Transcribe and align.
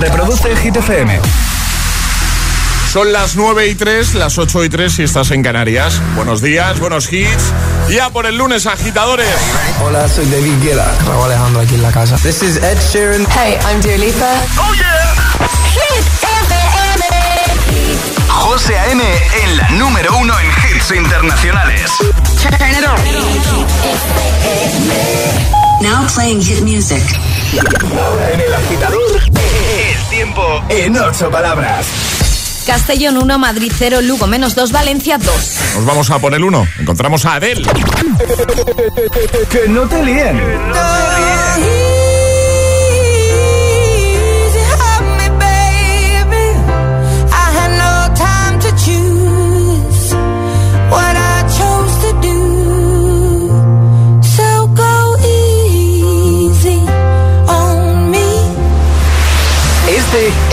Reproduce 0.00 0.54
Hit 0.56 0.76
FM. 0.76 1.20
Son 2.92 3.12
las 3.12 3.34
9 3.36 3.66
y 3.68 3.74
3, 3.74 4.14
las 4.14 4.38
8 4.38 4.64
y 4.64 4.68
3 4.68 4.92
si 4.92 5.02
estás 5.02 5.30
en 5.32 5.42
Canarias. 5.42 6.00
Buenos 6.14 6.40
días, 6.40 6.78
buenos 6.78 7.12
hits. 7.12 7.52
Ya 7.90 8.08
por 8.10 8.26
el 8.26 8.38
lunes, 8.38 8.66
agitadores. 8.66 9.28
Hola, 9.82 10.08
soy 10.08 10.26
David 10.26 10.54
Guetta. 10.62 10.86
Raúl 11.06 11.24
Alejandro 11.24 11.60
aquí 11.62 11.74
en 11.74 11.82
la 11.82 11.90
casa. 11.90 12.16
This 12.16 12.42
is 12.42 12.56
Ed 12.56 12.78
Sheeran. 12.92 13.26
Hey, 13.30 13.58
I'm 13.68 13.80
Dua 13.80 13.98
Lipa. 13.98 14.34
¡Oh, 14.58 14.72
yeah! 14.74 15.14
Hit 15.74 16.06
FM. 16.22 16.54
José 18.28 18.78
A.M. 18.78 19.02
en 19.42 19.56
la 19.56 19.68
número 19.70 20.16
uno 20.16 20.34
en 20.38 20.46
hits 20.76 20.92
internacionales. 20.92 21.90
Turn 22.40 22.70
it 22.70 22.86
on. 22.86 22.96
Now 25.82 26.06
playing 26.06 26.40
hit 26.40 26.62
music. 26.62 27.02
Ahora 27.56 28.30
en 28.32 28.40
el 28.40 28.54
agitador, 28.54 29.22
el 29.22 30.04
tiempo 30.10 30.62
en 30.68 30.96
ocho 30.98 31.30
palabras. 31.30 31.86
Castellón 32.66 33.16
1, 33.16 33.38
Madrid 33.38 33.72
0, 33.74 34.02
Lugo 34.02 34.26
menos 34.26 34.54
2, 34.54 34.70
Valencia 34.70 35.16
2. 35.16 35.26
Nos 35.76 35.86
vamos 35.86 36.10
a 36.10 36.18
por 36.18 36.34
el 36.34 36.44
1. 36.44 36.68
Encontramos 36.80 37.24
a 37.24 37.36
Adele. 37.36 37.62
Que 39.50 39.66
no 39.68 39.88
te 39.88 40.04
líen. 40.04 40.38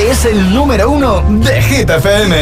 Es 0.09 0.23
el 0.25 0.53
número 0.53 0.91
uno 0.91 1.23
de 1.27 1.61
Hit 1.63 1.89
FM. 1.89 2.35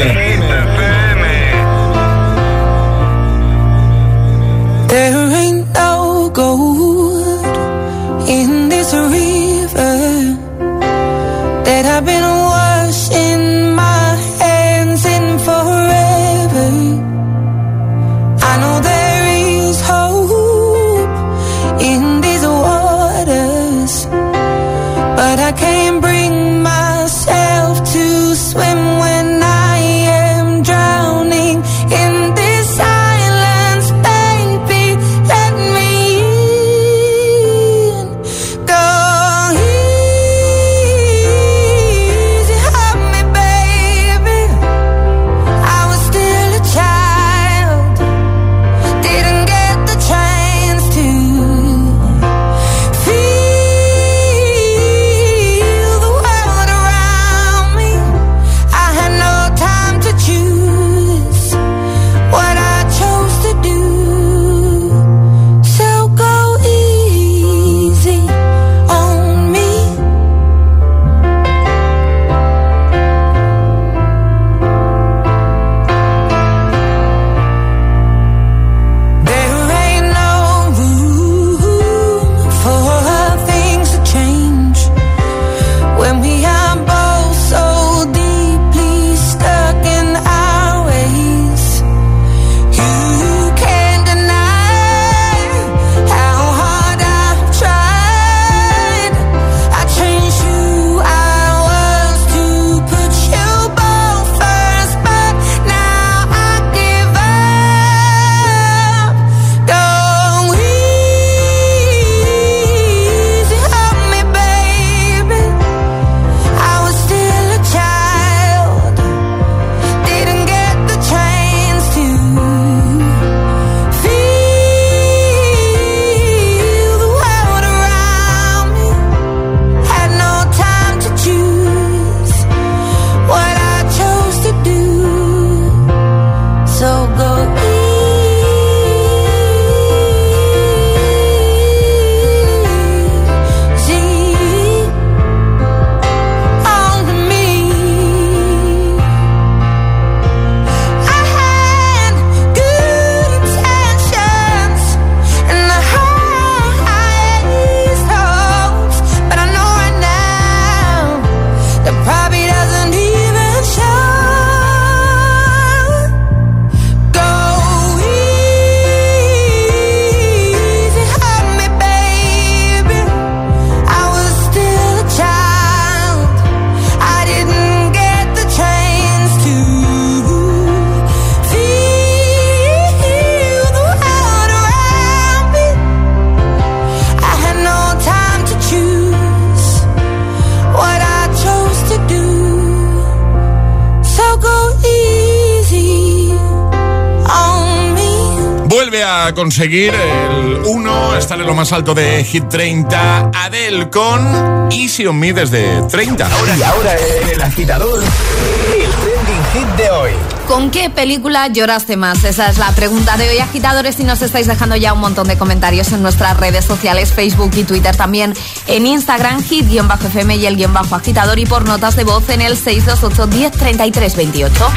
Conseguir 199.36 199.94
el 199.94 200.62
1, 200.66 201.18
estar 201.18 201.40
en 201.40 201.48
lo 201.48 201.54
más 201.54 201.72
alto 201.74 201.94
de 201.94 202.24
Hit 202.24 202.50
30. 202.50 203.32
Adele 203.34 203.90
con 203.90 204.72
Easy 204.72 205.08
on 205.08 205.18
Me 205.18 205.34
desde 205.34 205.82
30. 205.84 206.26
Ahora, 206.26 206.58
y 206.58 206.64
ahora 206.64 206.96
en 206.98 207.30
el 207.30 207.42
agitador, 207.42 208.04
el 208.04 208.92
trending 208.92 209.44
hit 209.54 209.68
de 209.76 209.90
hoy. 209.90 210.12
¿Con 210.48 210.72
qué 210.72 210.90
película 210.90 211.48
lloraste 211.48 211.98
más? 211.98 212.24
Esa 212.24 212.50
es 212.50 212.58
la 212.58 212.72
pregunta 212.74 213.18
de 213.18 213.30
hoy, 213.30 213.40
agitadores. 213.40 214.00
Y 214.00 214.04
nos 214.04 214.22
estáis 214.22 214.46
dejando 214.46 214.76
ya 214.76 214.94
un 214.94 215.00
montón 215.00 215.28
de 215.28 215.38
comentarios 215.38 215.92
en 215.94 216.02
nuestras 216.02 216.38
redes 216.38 216.66
sociales, 216.66 217.12
Facebook 217.14 217.52
y 217.56 217.64
Twitter. 217.64 217.96
También 217.96 218.34
en 218.68 218.86
Instagram, 218.86 219.42
hit-fm 219.44 220.36
y 220.36 220.46
el 220.46 220.58
guion 220.58 220.74
bajo 220.74 220.96
agitador. 220.96 221.40
Y 221.40 221.46
por 221.46 221.66
notas 221.66 221.96
de 221.96 222.04
voz 222.04 222.30
en 222.30 222.42
el 222.42 222.56
628 222.56 223.28
10 223.28 224.16
28. 224.16 224.72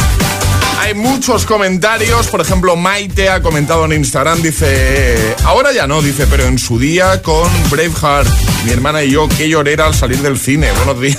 Hay 0.78 0.94
muchos 0.94 1.46
comentarios, 1.46 2.28
por 2.28 2.40
ejemplo, 2.40 2.76
Maite 2.76 3.28
ha 3.28 3.42
comentado 3.42 3.84
en 3.86 3.92
Instagram, 3.92 4.40
dice, 4.42 5.16
ahora 5.44 5.72
ya 5.72 5.86
no, 5.86 6.00
dice, 6.00 6.26
pero 6.28 6.44
en 6.44 6.58
su 6.58 6.78
día 6.78 7.22
con 7.22 7.50
Braveheart, 7.70 8.28
mi 8.64 8.70
hermana 8.72 9.02
y 9.02 9.10
yo, 9.10 9.28
qué 9.36 9.48
llorera 9.48 9.86
al 9.86 9.94
salir 9.94 10.18
del 10.18 10.38
cine. 10.38 10.70
Buenos 10.84 11.00
días. 11.00 11.18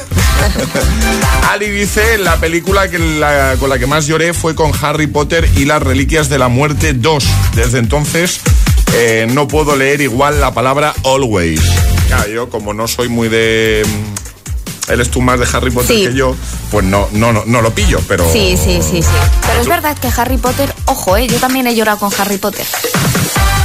Ali 1.52 1.70
dice, 1.70 2.18
la 2.18 2.38
película 2.38 2.90
que 2.90 3.00
la- 3.00 3.56
con 3.60 3.70
la 3.70 3.78
que 3.78 3.88
más 3.88 4.06
lloré 4.08 4.34
fue 4.34 4.56
con 4.56 4.72
Harry 4.82 5.08
Potter 5.08 5.50
y 5.58 5.66
las 5.66 5.82
Reliquias 5.84 6.30
de 6.30 6.38
la 6.38 6.48
Muerte 6.48 6.94
2. 6.94 7.24
Desde 7.56 7.80
entonces 7.80 8.40
eh, 8.94 9.28
no 9.30 9.48
puedo 9.50 9.76
leer 9.76 10.00
igual 10.02 10.40
la 10.40 10.54
palabra 10.54 10.94
always. 11.04 11.62
Yo 12.34 12.50
como 12.50 12.74
no 12.74 12.88
soy 12.88 13.10
muy 13.10 13.28
de... 13.28 13.86
Eres 14.88 15.10
tú 15.12 15.22
más 15.22 15.40
de 15.40 15.48
Harry 15.54 15.72
Potter 15.72 15.96
Sí. 15.96 16.08
que 16.08 16.14
yo, 16.14 16.36
pues 16.72 16.86
no, 16.86 17.08
no, 17.12 17.34
no, 17.34 17.44
no 17.46 17.62
lo 17.62 17.72
pillo, 17.74 18.00
pero... 18.08 18.30
Sí, 18.32 18.58
sí, 18.62 18.80
sí, 18.82 19.02
sí. 19.02 19.10
Pero 19.46 19.62
es 19.62 19.68
verdad 19.68 19.98
que 19.98 20.10
Harry 20.16 20.38
Potter, 20.38 20.74
ojo, 20.86 21.18
¿eh? 21.18 21.28
yo 21.28 21.38
también 21.40 21.68
he 21.68 21.76
llorado 21.76 21.98
con 22.00 22.12
Harry 22.18 22.38
Potter. 22.38 22.66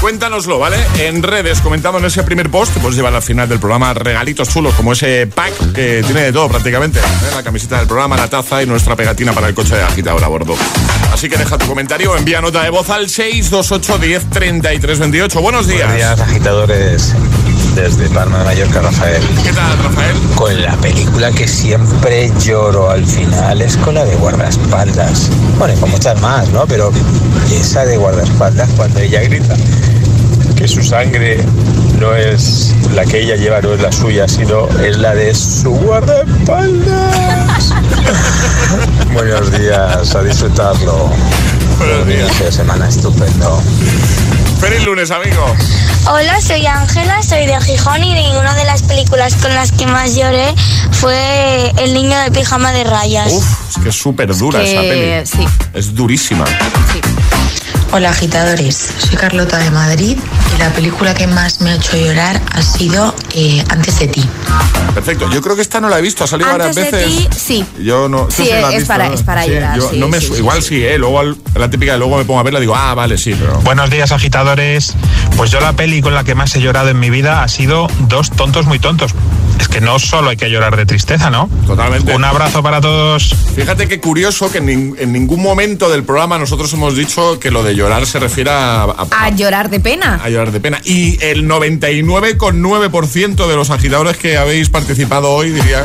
Cuéntanoslo, 0.01 0.59
¿vale? 0.59 0.79
En 0.99 1.23
redes, 1.23 1.61
comentando 1.61 2.01
en 2.01 2.05
ese 2.07 2.25
primer 2.25 2.51
post, 2.51 2.77
pues 2.83 2.97
llevar 2.97 3.15
al 3.15 3.23
final 3.23 3.49
del 3.49 3.61
programa 3.61 3.95
regalitos 3.95 4.49
chulos, 4.49 4.75
como 4.75 4.95
ese 4.95 5.29
pack 5.29 5.73
que 5.75 6.03
tiene 6.05 6.23
de 6.23 6.33
todo 6.33 6.49
prácticamente. 6.49 6.99
¿eh? 6.99 7.03
La 7.33 7.45
camiseta 7.45 7.79
del 7.79 7.87
programa, 7.87 8.17
la 8.17 8.27
taza 8.29 8.61
y 8.65 8.67
nuestra 8.67 8.97
pegatina 8.97 9.33
para 9.33 9.47
el 9.47 9.55
coche 9.55 9.77
de 9.77 9.83
agitador 9.83 10.25
a 10.25 10.27
bordo. 10.27 10.57
Así 11.13 11.29
que 11.29 11.37
deja 11.37 11.57
tu 11.57 11.67
comentario, 11.69 12.17
envía 12.17 12.41
nota 12.41 12.65
de 12.65 12.71
voz 12.71 12.91
al 12.91 13.09
628 13.09 13.99
10 13.99 14.31
33 14.31 14.99
28. 14.99 15.41
Buenos 15.41 15.69
días. 15.69 15.83
Buenos 15.87 15.97
días, 15.97 16.21
agitadores. 16.21 17.15
Desde 17.75 18.09
Palma 18.11 18.39
de 18.39 18.45
Mallorca, 18.45 18.81
Rafael. 18.81 19.23
¿Qué 19.43 19.53
tal, 19.53 19.79
Rafael? 19.83 20.17
Con 20.35 20.63
la 20.63 20.77
película 20.77 21.33
que 21.33 21.49
siempre 21.49 22.31
lloro 22.39 22.91
al 22.91 23.05
final 23.05 23.63
es 23.63 23.77
con 23.79 23.95
la 23.95 24.05
de 24.05 24.15
guardaespaldas. 24.17 25.31
Bueno, 25.59 25.75
y 25.75 25.77
con 25.79 25.91
muchas 25.91 26.21
más, 26.21 26.49
¿no? 26.51 26.67
Pero 26.67 26.93
esa 27.51 27.85
de 27.85 27.97
guardaespaldas, 27.97 28.69
cuando 28.77 29.01
ella 29.01 29.23
grita 29.23 29.55
que 30.57 30.69
su 30.69 30.83
sangre 30.83 31.39
no 31.99 32.15
es 32.15 32.75
la 32.95 33.05
que 33.05 33.21
ella 33.21 33.37
lleva, 33.37 33.61
no 33.61 33.73
es 33.73 33.81
la 33.81 33.91
suya, 33.91 34.29
sino 34.29 34.69
es 34.81 34.99
la 34.99 35.15
de 35.15 35.35
su 35.35 35.71
guardaespaldas. 35.71 37.73
Buenos 39.13 39.51
días, 39.53 40.15
a 40.15 40.23
disfrutarlo. 40.23 41.11
Buenos 41.79 42.07
días. 42.07 42.55
Semana 42.55 42.89
estupendo. 42.89 43.61
Feliz 44.63 44.85
lunes, 44.85 45.11
amigo. 45.11 45.45
Hola, 46.07 46.41
soy 46.41 46.65
Ángela, 46.67 47.21
soy 47.25 47.47
de 47.47 47.61
Gijón 47.63 48.05
y 48.05 48.15
una 48.37 48.55
de 48.55 48.65
las 48.65 48.85
películas 48.85 49.35
con 49.35 49.53
las 49.53 49.73
que 49.73 49.89
más 49.89 50.15
lloré 50.15 50.55
fue 50.93 51.73
El 51.79 51.93
niño 51.95 52.17
de 52.21 52.31
pijama 52.31 52.71
de 52.71 52.85
rayas. 52.85 53.33
Uf, 53.33 53.45
es 53.77 53.83
que 53.83 53.89
es 53.89 53.97
súper 53.97 54.33
dura 54.37 54.61
Que 54.61 54.71
esa 54.73 54.81
peli. 54.83 55.27
sí. 55.27 55.53
Es 55.75 55.93
durísima. 55.97 56.45
Sí. 56.47 57.01
Hola 57.95 58.09
agitadores, 58.11 58.95
soy 58.99 59.17
Carlota 59.17 59.59
de 59.59 59.71
Madrid 59.71 60.17
y 60.55 60.59
la 60.59 60.71
película 60.71 61.13
que 61.13 61.27
más 61.27 61.61
me 61.61 61.71
ha 61.71 61.75
hecho 61.75 61.97
llorar 61.99 62.41
ha 62.53 62.63
sido 62.63 63.15
eh, 63.35 63.63
Antes 63.69 63.99
de 63.99 64.09
ti. 64.09 64.25
Perfecto. 64.95 65.31
Yo 65.31 65.43
creo 65.43 65.57
que 65.57 65.63
esta 65.63 65.79
no 65.79 65.89
la 65.91 65.99
he 65.99 66.03
visto, 66.03 66.25
ha 66.25 66.27
salido 66.27 66.49
Antes 66.51 66.75
varias 66.75 66.93
de 66.93 66.99
veces. 66.99 67.29
ti, 67.29 67.39
sí. 67.39 67.65
Yo 67.83 68.09
no. 68.09 68.29
Sí, 68.31 68.49
la 68.51 68.71
es 68.71 68.77
visto, 68.79 68.89
para- 68.89 69.09
¿no? 69.09 69.15
es 69.15 69.23
para 69.23 69.47
llorar, 69.47 69.77
yo 69.79 69.91
sí, 69.91 69.99
no 69.99 70.09
me 70.09 70.21
sí, 70.21 70.27
su- 70.27 70.33
sí, 70.35 70.39
igual 70.41 70.63
sí. 70.63 70.69
sí, 70.69 70.85
¿eh? 70.85 70.97
Luego 70.99 71.21
al- 71.21 71.37
la 71.55 71.69
típica 71.69 71.93
de 71.93 71.99
luego 71.99 72.17
me 72.17 72.25
pongo 72.25 72.41
a 72.41 72.43
verla 72.43 72.61
y 72.61 72.63
digo, 72.63 72.75
ah, 72.75 72.95
vale, 72.95 73.19
sí, 73.19 73.35
pero. 73.39 73.61
Buenos 73.61 73.91
días 73.91 74.11
agitadores. 74.11 74.95
Pues 75.37 75.51
yo 75.51 75.61
la 75.61 75.75
peli 75.75 76.01
con 76.01 76.15
la 76.15 76.25
que 76.25 76.35
más 76.35 76.55
he 76.57 76.61
llorado 76.63 76.89
en 76.89 76.99
mi 76.99 77.11
vida 77.11 77.43
ha 77.43 77.49
sido 77.49 77.89
Dos 78.09 78.31
tontos 78.31 78.65
muy 78.67 78.79
tontos. 78.79 79.13
Es 79.63 79.69
que 79.69 79.81
no 79.81 79.99
solo 80.01 80.31
hay 80.31 80.37
que 80.37 80.51
llorar 80.51 80.77
de 80.77 80.85
tristeza, 80.87 81.31
¿no? 81.31 81.49
Totalmente. 81.67 82.15
Un 82.17 82.25
abrazo 82.25 82.63
para 82.65 82.81
todos. 82.81 83.35
Fíjate 83.55 83.87
qué 83.87 84.01
curioso 84.01 84.51
que 84.51 84.59
en, 84.59 84.67
nin- 84.67 84.97
en 84.99 85.13
ningún 85.13 85.41
momento 85.41 85.89
del 85.89 86.03
programa 86.03 86.37
nosotros 86.37 86.73
hemos 86.73 86.97
dicho 86.97 87.39
que 87.39 87.51
lo 87.53 87.63
de 87.63 87.75
llorar 87.77 88.05
se 88.07 88.19
refiere 88.19 88.51
a, 88.51 88.83
a- 88.83 89.07
A 89.11 89.31
llorar 89.31 89.71
de 89.71 89.79
pena. 89.79 90.21
a 90.23 90.29
llorar 90.29 90.51
de 90.51 90.59
pena. 90.61 90.81
Y 90.85 91.23
el 91.25 91.49
99,9% 91.49 93.47
de 93.47 93.57
los 93.57 93.71
agitadores 93.71 94.17
que 94.17 94.37
habéis 94.37 94.69
participado 94.69 95.31
hoy 95.33 95.51
diría 95.51 95.85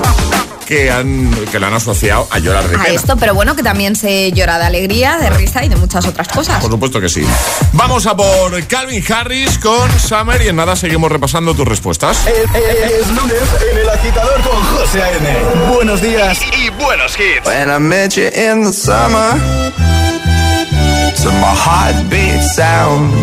que, 0.65 0.91
han, 0.91 1.31
que 1.50 1.59
lo 1.59 1.68
han 1.68 1.74
asociado 1.75 2.27
a 2.29 2.39
llorar 2.39 2.68
de 2.68 2.75
A 2.75 2.83
pena. 2.83 2.94
esto, 2.95 3.15
pero 3.15 3.33
bueno, 3.33 3.56
que 3.56 3.63
también 3.63 3.95
se 3.95 4.31
llora 4.33 4.57
de 4.59 4.65
alegría, 4.65 5.18
de 5.18 5.29
risa 5.29 5.63
y 5.63 5.69
de 5.69 5.77
muchas 5.77 6.06
otras 6.06 6.27
cosas. 6.27 6.62
Por 6.62 6.69
supuesto 6.71 7.00
que 7.00 7.07
sí. 7.07 7.24
Vamos 7.71 8.06
a 8.06 8.18
por 8.18 8.62
Calvin 8.68 9.01
Harris 9.13 9.57
con 9.59 9.89
Summer 10.00 10.41
y 10.41 10.50
en 10.50 10.57
nada 10.57 10.75
seguimos 10.75 11.09
repasando 11.12 11.53
tus 11.53 11.65
respuestas. 11.68 12.18
Es, 12.27 12.44
es- 12.53 12.91
es 13.01 13.07
lunes 13.07 13.38
en 13.72 13.78
el 13.78 13.90
agitador 13.90 14.42
con 14.42 14.64
José 14.64 15.02
A.N. 15.02 15.74
Buenos 15.74 16.02
días 16.02 16.40
y 16.58 16.69
buenos 16.69 17.18
hits. 17.19 17.46
When 17.46 17.69
I 17.69 17.80
met 17.80 18.16
you 18.18 18.28
in 18.28 18.64
the 18.64 18.74
summer, 18.74 19.34
to 21.22 21.30
my 21.42 21.54
heartbeat 21.66 22.42
sound, 22.56 23.14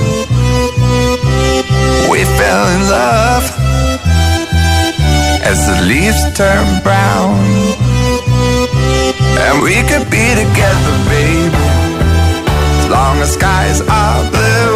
we 2.10 2.24
fell 2.24 2.66
in 2.76 2.88
love 2.90 3.44
as 5.44 5.66
the 5.66 5.82
leaves 5.82 6.22
turn 6.34 6.66
brown. 6.82 7.38
And 9.44 9.62
we 9.62 9.76
could 9.88 10.08
be 10.10 10.26
together, 10.34 10.94
baby, 11.08 11.64
as 12.80 12.88
long 12.88 13.20
as 13.20 13.32
skies 13.34 13.80
are 13.82 14.20
blue. 14.30 14.74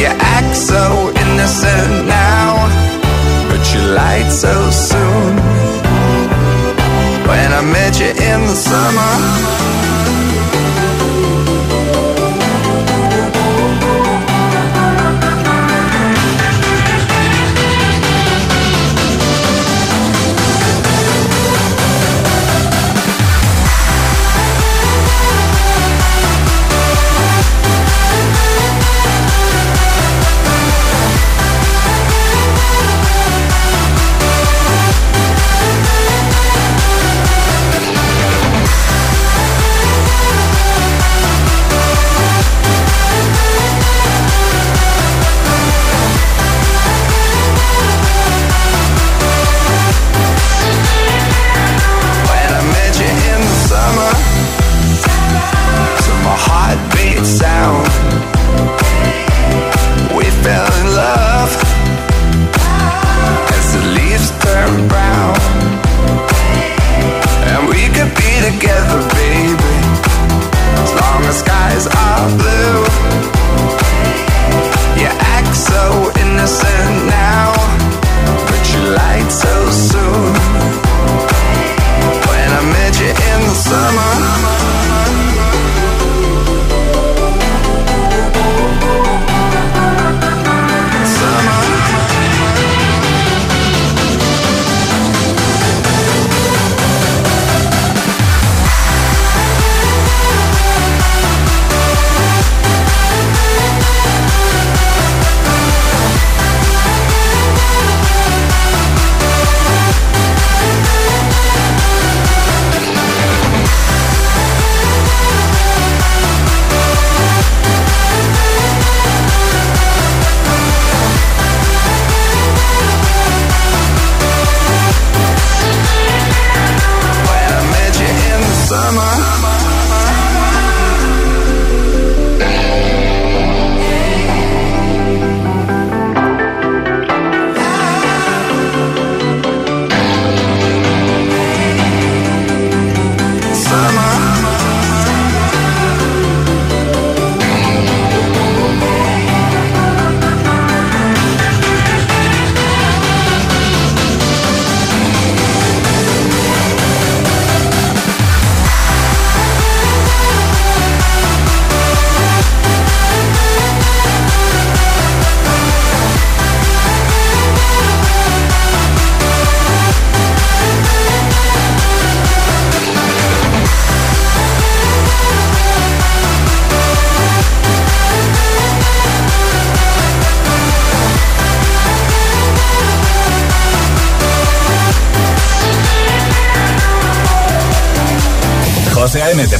You 0.00 0.10
act 0.36 0.56
so 0.56 1.12
innocent 1.14 2.08
now, 2.08 2.39
lied 3.94 4.32
so 4.32 4.70
soon. 4.70 5.36
When 7.28 7.52
I 7.52 7.62
met 7.62 7.98
you 8.00 8.10
in 8.30 8.40
the 8.46 8.54
summer 8.54 9.12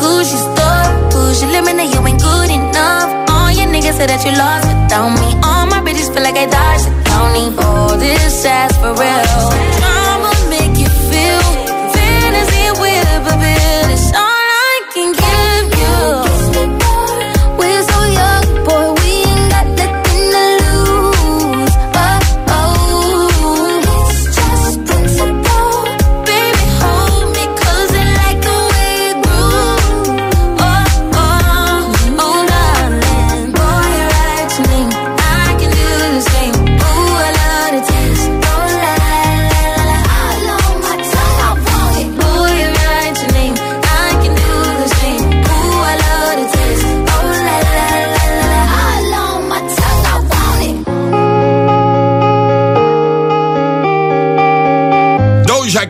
Gucci 0.00 0.38
store. 0.46 0.88
Push 1.12 1.42
your 1.42 1.50
limit, 1.52 1.86
you 1.92 2.00
ain't 2.06 2.20
good 2.20 2.50
enough. 2.50 3.10
All 3.30 3.50
your 3.50 3.68
niggas 3.68 3.96
say 3.98 4.06
that 4.06 4.24
you 4.24 4.32
lost 4.32 4.66
without 4.68 5.10
me. 5.20 5.28
All 5.44 5.66
my 5.66 5.80
bitches 5.84 6.12
feel 6.12 6.22
like 6.22 6.36
I 6.36 6.46
dodged 6.46 6.86
the 6.86 6.92
county. 7.10 7.46
All 7.64 7.96
this 7.98 8.44
ass 8.44 8.72
for 8.80 8.92
real. 8.94 9.79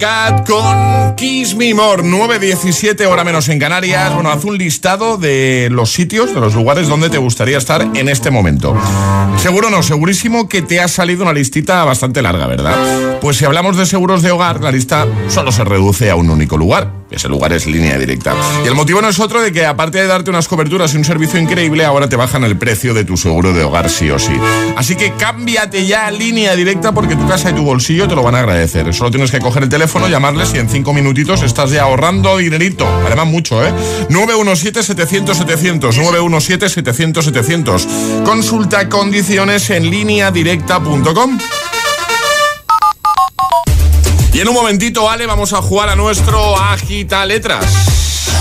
Cat 0.00 0.48
con 0.48 1.14
Kiss 1.14 1.54
Me 1.54 1.74
More, 1.74 2.02
9.17 2.02 3.06
hora 3.06 3.22
menos 3.22 3.50
en 3.50 3.58
Canarias. 3.58 4.14
Bueno, 4.14 4.30
haz 4.30 4.42
un 4.44 4.56
listado 4.56 5.18
de 5.18 5.68
los 5.70 5.92
sitios, 5.92 6.34
de 6.34 6.40
los 6.40 6.54
lugares 6.54 6.88
donde 6.88 7.10
te 7.10 7.18
gustaría 7.18 7.58
estar 7.58 7.82
en 7.82 8.08
este 8.08 8.30
momento. 8.30 8.74
Seguro 9.36 9.68
no, 9.68 9.82
segurísimo 9.82 10.48
que 10.48 10.62
te 10.62 10.80
ha 10.80 10.88
salido 10.88 11.22
una 11.22 11.34
listita 11.34 11.84
bastante 11.84 12.22
larga, 12.22 12.46
¿verdad? 12.46 13.18
Pues 13.20 13.36
si 13.36 13.44
hablamos 13.44 13.76
de 13.76 13.84
seguros 13.84 14.22
de 14.22 14.30
hogar, 14.30 14.62
la 14.62 14.72
lista 14.72 15.06
solo 15.28 15.52
se 15.52 15.64
reduce 15.64 16.10
a 16.10 16.16
un 16.16 16.30
único 16.30 16.56
lugar. 16.56 16.99
Ese 17.10 17.28
lugar 17.28 17.52
es 17.52 17.66
línea 17.66 17.98
directa. 17.98 18.34
Y 18.64 18.68
el 18.68 18.74
motivo 18.74 19.02
no 19.02 19.08
es 19.08 19.18
otro 19.18 19.40
de 19.40 19.52
que 19.52 19.66
aparte 19.66 19.98
de 19.98 20.06
darte 20.06 20.30
unas 20.30 20.46
coberturas 20.48 20.94
y 20.94 20.96
un 20.96 21.04
servicio 21.04 21.40
increíble, 21.40 21.84
ahora 21.84 22.08
te 22.08 22.16
bajan 22.16 22.44
el 22.44 22.56
precio 22.56 22.94
de 22.94 23.04
tu 23.04 23.16
seguro 23.16 23.52
de 23.52 23.64
hogar 23.64 23.90
sí 23.90 24.10
o 24.10 24.18
sí. 24.18 24.32
Así 24.76 24.96
que 24.96 25.12
cámbiate 25.14 25.86
ya 25.86 26.06
a 26.06 26.10
línea 26.10 26.54
directa 26.56 26.92
porque 26.92 27.16
tu 27.16 27.26
casa 27.26 27.50
y 27.50 27.54
tu 27.54 27.62
bolsillo 27.62 28.08
te 28.08 28.14
lo 28.14 28.22
van 28.22 28.36
a 28.36 28.40
agradecer. 28.40 28.92
Solo 28.94 29.10
tienes 29.10 29.30
que 29.30 29.40
coger 29.40 29.64
el 29.64 29.68
teléfono, 29.68 30.08
llamarles 30.08 30.54
y 30.54 30.58
en 30.58 30.68
cinco 30.68 30.92
minutitos 30.92 31.42
estás 31.42 31.70
ya 31.70 31.82
ahorrando 31.82 32.36
dinerito. 32.36 32.86
Además 33.06 33.26
mucho, 33.26 33.64
¿eh? 33.64 33.72
917-700-700. 34.08 35.80
917-700-700. 35.80 38.22
Consulta 38.24 38.88
condiciones 38.88 39.70
en 39.70 39.90
línea 39.90 40.30
directa.com. 40.30 41.38
Y 44.40 44.42
en 44.42 44.48
un 44.48 44.54
momentito, 44.54 45.10
Ale, 45.10 45.26
vamos 45.26 45.52
a 45.52 45.60
jugar 45.60 45.90
a 45.90 45.96
nuestro 45.96 46.56
Agita 46.56 47.26
Letras. 47.26 47.62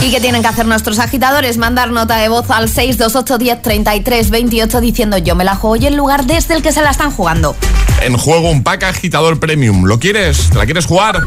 ¿Y 0.02 0.10
qué 0.10 0.22
tienen 0.22 0.42
que 0.42 0.48
hacer 0.48 0.66
nuestros 0.66 0.98
agitadores? 0.98 1.58
Mandar 1.58 1.92
nota 1.92 2.16
de 2.16 2.30
voz 2.30 2.50
al 2.52 2.70
628 2.70 3.38
10 3.38 3.62
33 3.62 4.30
28 4.30 4.80
diciendo 4.80 5.18
yo 5.18 5.36
me 5.36 5.44
la 5.44 5.56
juego 5.58 5.76
y 5.76 5.88
el 5.88 5.96
lugar 5.98 6.24
desde 6.26 6.54
el 6.54 6.62
que 6.62 6.72
se 6.72 6.82
la 6.82 6.92
están 6.92 7.12
jugando. 7.12 7.54
En 8.02 8.16
juego 8.16 8.50
un 8.50 8.64
pack 8.64 8.84
agitador 8.84 9.42
premium. 9.42 9.84
¿Lo 9.88 10.00
quieres? 10.00 10.50
¿Te 10.52 10.58
la 10.58 10.64
quieres 10.64 10.86
jugar? 10.86 11.20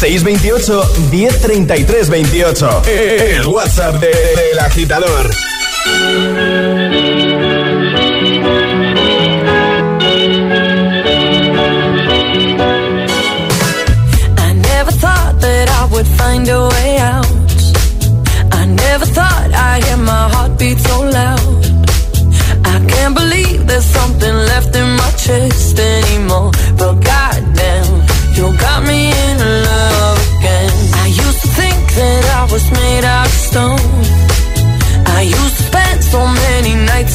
628 0.00 0.92
1033 1.12 2.08
28. 2.10 2.82
El 2.88 3.46
WhatsApp 3.46 4.00
de- 4.00 4.08
del 4.08 4.58
agitador. 4.58 5.30
Find 16.24 16.48
a 16.48 16.60
way 16.74 16.90
out. 17.12 17.26
I 18.60 18.62
never 18.84 19.06
thought 19.16 19.48
I'd 19.68 19.80
hear 19.86 20.00
my 20.14 20.24
heartbeat 20.34 20.78
so 20.88 20.96
loud. 21.18 21.62
I 22.74 22.76
can't 22.92 23.14
believe 23.20 23.58
there's 23.68 23.90
something 23.98 24.36
left 24.52 24.72
in 24.82 24.88
my 25.02 25.10
chest 25.24 25.76
anymore. 25.96 26.50
But 26.80 26.94
goddamn, 27.10 27.90
you 28.36 28.44
got 28.66 28.80
me 28.90 29.00
in 29.26 29.36
love 29.68 30.18
again. 30.36 30.74
I 31.04 31.06
used 31.24 31.40
to 31.44 31.50
think 31.60 31.80
that 32.00 32.22
I 32.40 32.42
was 32.54 32.64
made 32.80 33.04
out 33.16 33.28
of 33.32 33.38
stone. 33.50 33.94
I 35.18 35.20
used 35.40 35.56
to 35.60 35.64
spend 35.70 35.98
so 36.14 36.20
many 36.44 36.72
nights 36.92 37.14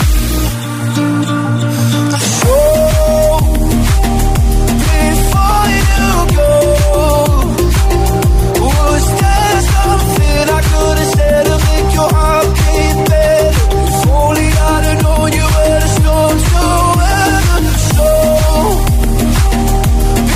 Something 10.41 10.55
I 10.55 10.61
could 10.61 10.97
have 10.97 11.13
said 11.15 11.45
to 11.45 11.57
make 11.69 11.93
your 11.93 12.09
heart 12.09 12.47
beat 12.57 13.09
better? 13.09 13.49
If 13.87 14.07
only 14.07 14.47
I'd 14.47 14.83
have 14.85 14.99
known 15.03 15.31
you 15.33 15.47
to 15.81 15.89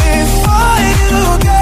before 0.06 0.80
you 0.86 1.26
go, 1.46 1.62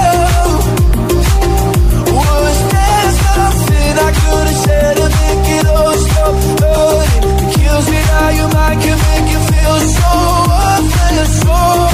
was 2.16 2.58
there 2.72 3.10
something 3.24 3.94
I 3.98 4.10
could 4.20 4.46
have 4.50 4.60
said 4.66 4.94
to 5.00 5.06
make 5.20 5.46
it 5.58 5.66
all 5.66 5.96
stop 6.06 6.34
hurting? 6.60 7.24
It 7.42 7.50
kills 7.56 7.86
me 7.90 8.00
how 8.12 8.28
you 8.30 8.46
feel 9.50 9.78
so 9.98 10.10
worthless. 10.50 11.32
So, 11.42 11.93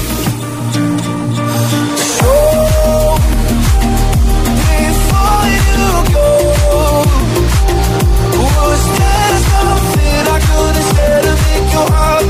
Your 11.71 11.91
heart 11.91 12.20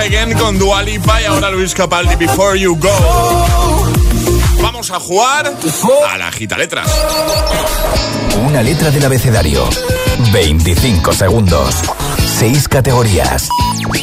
Again 0.00 0.32
con 0.32 0.58
Dua 0.58 0.82
Lipa 0.82 1.20
y 1.20 1.26
ahora 1.26 1.50
Luis 1.50 1.74
Capaldi 1.74 2.16
Before 2.16 2.58
You 2.58 2.74
Go. 2.76 3.86
Vamos 4.62 4.90
a 4.90 4.98
jugar 4.98 5.52
a 6.08 6.16
la 6.16 6.32
gita 6.32 6.56
letras. 6.56 6.88
Una 8.46 8.62
letra 8.62 8.90
del 8.90 9.04
abecedario. 9.04 9.68
25 10.32 11.12
segundos. 11.12 11.74
6 12.38 12.68
categorías. 12.68 13.48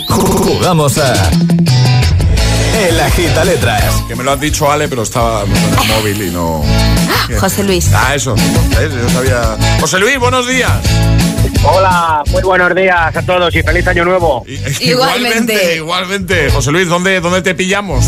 Jugamos 0.08 1.00
a. 1.00 1.14
El 2.88 3.00
agita 3.00 3.44
letras. 3.44 4.04
Que 4.08 4.16
me 4.16 4.24
lo 4.24 4.34
has 4.34 4.40
dicho 4.40 4.72
Ale, 4.72 4.88
pero 4.88 5.02
estaba 5.02 5.46
en 5.46 5.52
el 5.52 5.88
móvil 5.88 6.22
y 6.22 6.30
no. 6.30 6.64
José 7.40 7.64
Luis. 7.64 7.92
Ah, 7.94 8.14
eso. 8.14 8.36
¿Ves? 8.36 8.94
Yo 8.94 9.10
sabía. 9.10 9.58
José 9.80 9.98
Luis, 9.98 10.20
buenos 10.20 10.48
días. 10.48 10.72
Hola, 11.64 12.24
muy 12.32 12.44
buenos 12.44 12.74
días 12.76 13.16
a 13.16 13.22
todos 13.24 13.54
y 13.56 13.62
feliz 13.62 13.86
año 13.88 14.06
nuevo. 14.06 14.46
Igualmente. 14.80 15.76
Igualmente. 15.76 16.50
José 16.50 16.72
Luis, 16.72 16.88
¿dónde, 16.88 17.20
dónde 17.20 17.42
te 17.42 17.56
pillamos? 17.56 18.06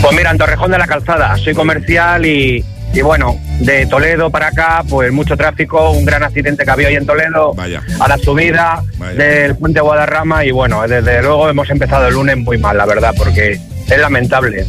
Pues 0.00 0.16
mira, 0.16 0.30
en 0.30 0.38
Torrejón 0.38 0.70
de 0.72 0.78
la 0.78 0.86
Calzada, 0.86 1.36
soy 1.36 1.54
comercial 1.54 2.26
y, 2.26 2.64
y 2.92 3.00
bueno, 3.02 3.38
de 3.60 3.86
Toledo 3.86 4.30
para 4.30 4.48
acá, 4.48 4.82
pues 4.88 5.12
mucho 5.12 5.36
tráfico, 5.36 5.90
un 5.90 6.04
gran 6.04 6.24
accidente 6.24 6.64
que 6.64 6.70
había 6.70 6.88
hoy 6.88 6.96
en 6.96 7.06
Toledo, 7.06 7.54
Vaya. 7.54 7.82
a 8.00 8.08
la 8.08 8.18
subida 8.18 8.82
Vaya. 8.96 9.14
del 9.14 9.56
puente 9.56 9.80
Guadarrama 9.80 10.44
y 10.44 10.50
bueno, 10.50 10.82
desde 10.88 11.22
luego 11.22 11.48
hemos 11.48 11.70
empezado 11.70 12.08
el 12.08 12.14
lunes 12.14 12.36
muy 12.38 12.58
mal, 12.58 12.76
la 12.76 12.86
verdad, 12.86 13.14
porque 13.16 13.60
es 13.88 13.98
lamentable, 13.98 14.66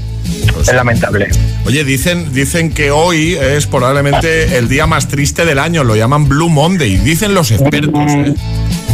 Pues 0.54 0.68
es 0.68 0.76
lamentable. 0.76 1.30
Oye, 1.65 1.86
dicen, 1.86 2.34
dicen 2.34 2.71
que 2.71 2.91
hoy 2.91 3.36
es 3.36 3.67
probablemente 3.67 4.58
el 4.58 4.67
día 4.67 4.86
más 4.86 5.08
triste 5.08 5.45
del 5.45 5.60
año, 5.60 5.84
lo 5.84 5.95
llaman 5.95 6.28
Blue 6.28 6.49
Monday, 6.49 6.97
dicen 6.97 7.34
los 7.34 7.52
expertos. 7.52 8.12
¿eh? 8.12 8.34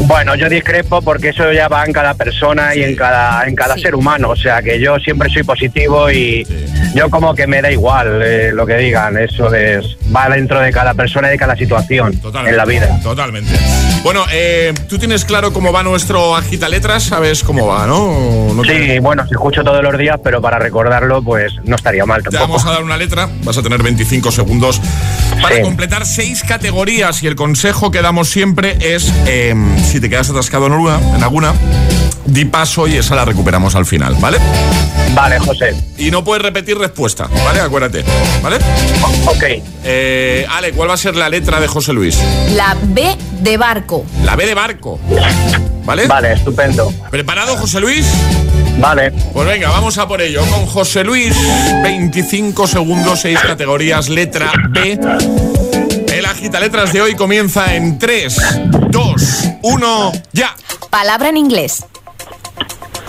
Bueno, 0.08 0.36
yo 0.36 0.50
discrepo 0.50 1.02
porque 1.02 1.30
eso 1.30 1.52
ya 1.52 1.68
va 1.68 1.86
en 1.86 1.94
cada 1.94 2.14
persona 2.14 2.74
y 2.76 2.84
en 2.84 2.96
cada 2.96 3.44
en 3.48 3.56
cada 3.56 3.76
Sí. 3.76 3.82
ser 3.82 3.96
humano. 3.96 4.30
O 4.30 4.36
sea 4.36 4.62
que 4.62 4.80
yo 4.80 4.98
siempre 5.00 5.30
soy 5.30 5.44
positivo 5.44 6.10
y 6.10 6.46
Sí. 6.46 6.66
yo 6.96 7.10
como 7.10 7.36
que 7.36 7.46
me 7.48 7.62
da 7.62 7.70
igual 7.72 8.22
eh, 8.24 8.52
lo 8.54 8.66
que 8.66 8.78
digan. 8.78 9.18
Eso 9.18 9.54
es 9.54 9.98
va 10.16 10.28
dentro 10.30 10.60
de 10.62 10.72
cada 10.72 10.94
persona 10.94 11.28
y 11.28 11.32
de 11.32 11.38
cada 11.38 11.56
situación 11.56 12.18
Totalmente. 12.20 12.52
en 12.52 12.58
la 12.58 12.66
vida. 12.66 13.00
Totalmente. 13.04 13.52
Bueno, 14.04 14.26
eh, 14.32 14.74
tú 14.88 14.98
tienes 14.98 15.26
claro 15.26 15.52
cómo 15.54 15.72
va 15.72 15.84
nuestro 15.84 16.36
agita 16.36 16.70
letras, 16.70 17.04
sabes 17.04 17.44
cómo 17.44 17.68
va, 17.68 17.86
¿no? 17.86 18.54
¿No 18.54 18.64
te- 18.64 18.94
Sí, 18.94 19.00
bueno, 19.00 19.28
se 19.28 19.34
escucho 19.36 19.64
todos 19.64 19.84
los 19.84 19.98
días, 19.98 20.18
pero 20.24 20.42
para 20.42 20.58
recordarlo, 20.58 21.22
pues 21.22 21.52
no 21.66 21.76
estaría 21.76 22.06
mal 22.06 22.24
Te 22.24 22.30
tampoco. 22.32 22.54
vamos 22.54 22.66
a 22.66 22.72
dar 22.72 22.84
una 22.84 22.98
letra, 22.98 23.30
vas 23.44 23.58
a 23.58 23.62
tener 23.62 23.84
25 23.84 24.32
segundos 24.32 24.82
para 25.41 25.56
Sí. 25.58 25.62
completar 25.62 26.06
seis 26.06 26.43
categorías 26.43 27.21
y 27.23 27.28
el 27.28 27.36
consejo 27.36 27.91
que 27.91 28.02
damos 28.02 28.30
siempre 28.30 28.78
es, 28.82 29.12
eh, 29.25 29.54
si 29.89 29.99
te 29.99 30.10
quedas 30.10 30.30
atascado 30.30 30.67
en 30.67 30.73
alguna, 30.73 30.99
en 31.15 31.23
alguna, 31.23 31.54
di 32.25 32.45
paso 32.45 32.88
y 32.88 32.95
esa 32.97 33.15
la 33.15 33.25
recuperamos 33.25 33.75
al 33.75 33.86
final, 33.86 34.15
¿vale? 34.19 34.38
Vale, 35.15 35.39
José. 35.39 35.75
Y 35.97 36.12
no 36.12 36.23
puedes 36.23 36.43
repetir 36.43 36.78
respuesta, 36.78 37.28
¿vale? 37.43 37.60
Acuérdate, 37.62 38.04
¿vale? 38.43 38.58
Ok. 39.25 39.43
Eh, 39.84 40.45
Ale, 40.49 40.71
¿cuál 40.73 40.89
va 40.89 40.93
a 40.93 40.97
ser 40.97 41.15
la 41.15 41.30
letra 41.30 41.60
de 41.60 41.67
José 41.67 41.93
Luis? 41.93 42.17
La 42.56 42.78
B 42.82 43.15
de 43.41 43.58
barco. 43.58 44.06
La 44.23 44.36
B 44.36 44.45
de 44.45 44.54
barco, 44.54 44.99
¿vale? 45.86 46.06
Vale, 46.08 46.34
estupendo. 46.34 46.93
¿Preparado, 47.10 47.58
José 47.58 47.80
Luis? 47.80 48.06
Vale. 48.80 49.12
Pues 49.12 49.48
venga, 49.48 49.70
vamos 49.70 49.98
a 49.98 50.08
por 50.08 50.22
ello. 50.22 50.42
Con 50.50 50.65
José 50.65 51.04
Luis, 51.04 51.36
25 51.84 52.65
segundos, 52.65 53.20
6 53.22 53.39
categorías, 53.39 54.10
letra 54.10 54.52
B. 54.70 54.98
El 56.13 56.26
agita 56.26 56.60
letras 56.60 56.94
de 56.94 57.02
hoy 57.02 57.15
comienza 57.15 57.76
en 57.76 58.00
3, 58.00 58.38
2, 58.89 59.44
1, 59.63 60.12
ya. 60.32 60.56
Palabra 60.89 61.30
en 61.30 61.38
inglés. 61.38 61.86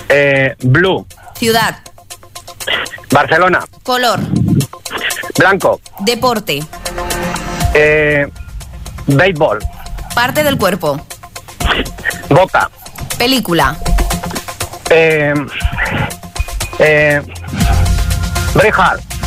Eh, 0.09 0.57
blue. 0.59 1.07
Ciudad. 1.37 1.79
Barcelona. 3.11 3.65
Color. 3.83 4.21
Blanco. 5.39 5.81
Deporte. 6.01 6.61
Eh, 7.75 8.29
béisbol. 9.07 9.61
Parte 10.15 10.43
del 10.43 10.59
cuerpo. 10.59 11.01
Boca. 12.29 12.71
Película. 13.17 13.77
Eh, 14.91 15.35
eh, 16.79 17.23
Braveheart. 18.55 19.20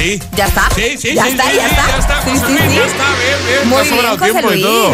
Sí. 0.00 0.22
¿Ya 0.34 0.46
está? 0.46 0.62
Sí, 0.74 0.96
sí, 0.98 1.14
¿Ya 1.14 1.24
sí, 1.24 1.30
está? 1.30 1.44
sí, 1.44 1.56
¿Ya 1.56 1.68
sí, 1.68 1.70
está? 1.74 1.86
ya 1.88 1.98
está, 1.98 2.22
Sí, 2.22 2.30
sí, 2.30 2.38
sí. 2.46 2.74
ya 2.76 2.84
está, 2.86 3.04
bien, 3.20 3.46
bien. 3.46 3.68
Muy 3.68 3.82
bien, 3.82 4.06
José 4.18 4.32
tiempo 4.32 4.52
y 4.52 4.60
Luis. 4.62 4.64
todo. 4.64 4.92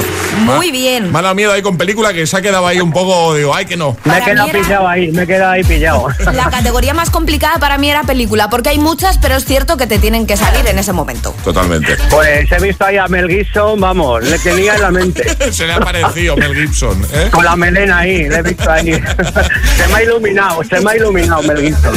Muy 0.57 0.71
bien. 0.73 1.13
Dado 1.13 1.35
miedo 1.35 1.53
ahí 1.53 1.63
con 1.63 1.77
película 1.79 2.13
que 2.13 2.27
se 2.27 2.37
ha 2.37 2.43
quedado 2.43 2.67
ahí 2.67 2.81
un 2.81 2.91
poco, 2.93 3.35
digo, 3.35 3.55
ay 3.55 3.67
que 3.67 3.77
no. 3.77 3.97
Me 4.05 4.19
he 4.19 4.23
quedado 4.25 4.49
era- 4.49 4.59
pillado 4.61 4.89
ahí, 4.89 5.13
me 5.13 5.23
he 5.23 5.27
quedado 5.27 5.53
ahí 5.53 5.63
pillado. 5.65 6.09
La 6.33 6.51
categoría 6.51 6.93
más 6.93 7.11
complicada 7.11 7.59
para 7.59 7.79
mí 7.79 7.89
era 7.91 8.03
película, 8.03 8.51
porque 8.51 8.71
hay 8.71 8.79
muchas, 8.79 9.19
pero 9.19 9.37
es 9.37 9.45
cierto 9.45 9.77
que 9.77 9.87
te 9.87 9.99
tienen 10.01 10.27
que 10.27 10.37
salir 10.37 10.67
en 10.67 10.79
ese 10.79 10.93
momento. 10.93 11.35
Totalmente. 11.45 11.97
Pues 12.11 12.51
he 12.51 12.59
visto 12.61 12.85
ahí 12.85 12.97
a 12.97 13.07
Mel 13.07 13.29
Gibson, 13.29 13.81
vamos, 13.81 14.25
le 14.25 14.39
tenía 14.41 14.75
en 14.75 14.83
la 14.83 14.91
mente. 14.91 15.25
Se 15.53 15.67
le 15.67 15.73
ha 15.75 15.81
parecido 15.81 16.37
Mel 16.37 16.55
Gibson, 16.55 17.01
¿eh? 17.13 17.29
Con 17.31 17.45
la 17.45 17.55
melena 17.57 17.99
ahí, 17.99 18.29
le 18.29 18.37
he 18.39 18.43
visto 18.43 18.71
ahí. 18.71 18.93
se 19.77 19.89
me 19.89 19.95
ha 19.95 20.03
iluminado, 20.03 20.63
se 20.65 20.81
me 20.81 20.91
ha 20.91 20.97
iluminado 20.97 21.43
Mel 21.45 21.61
Gibson. 21.63 21.95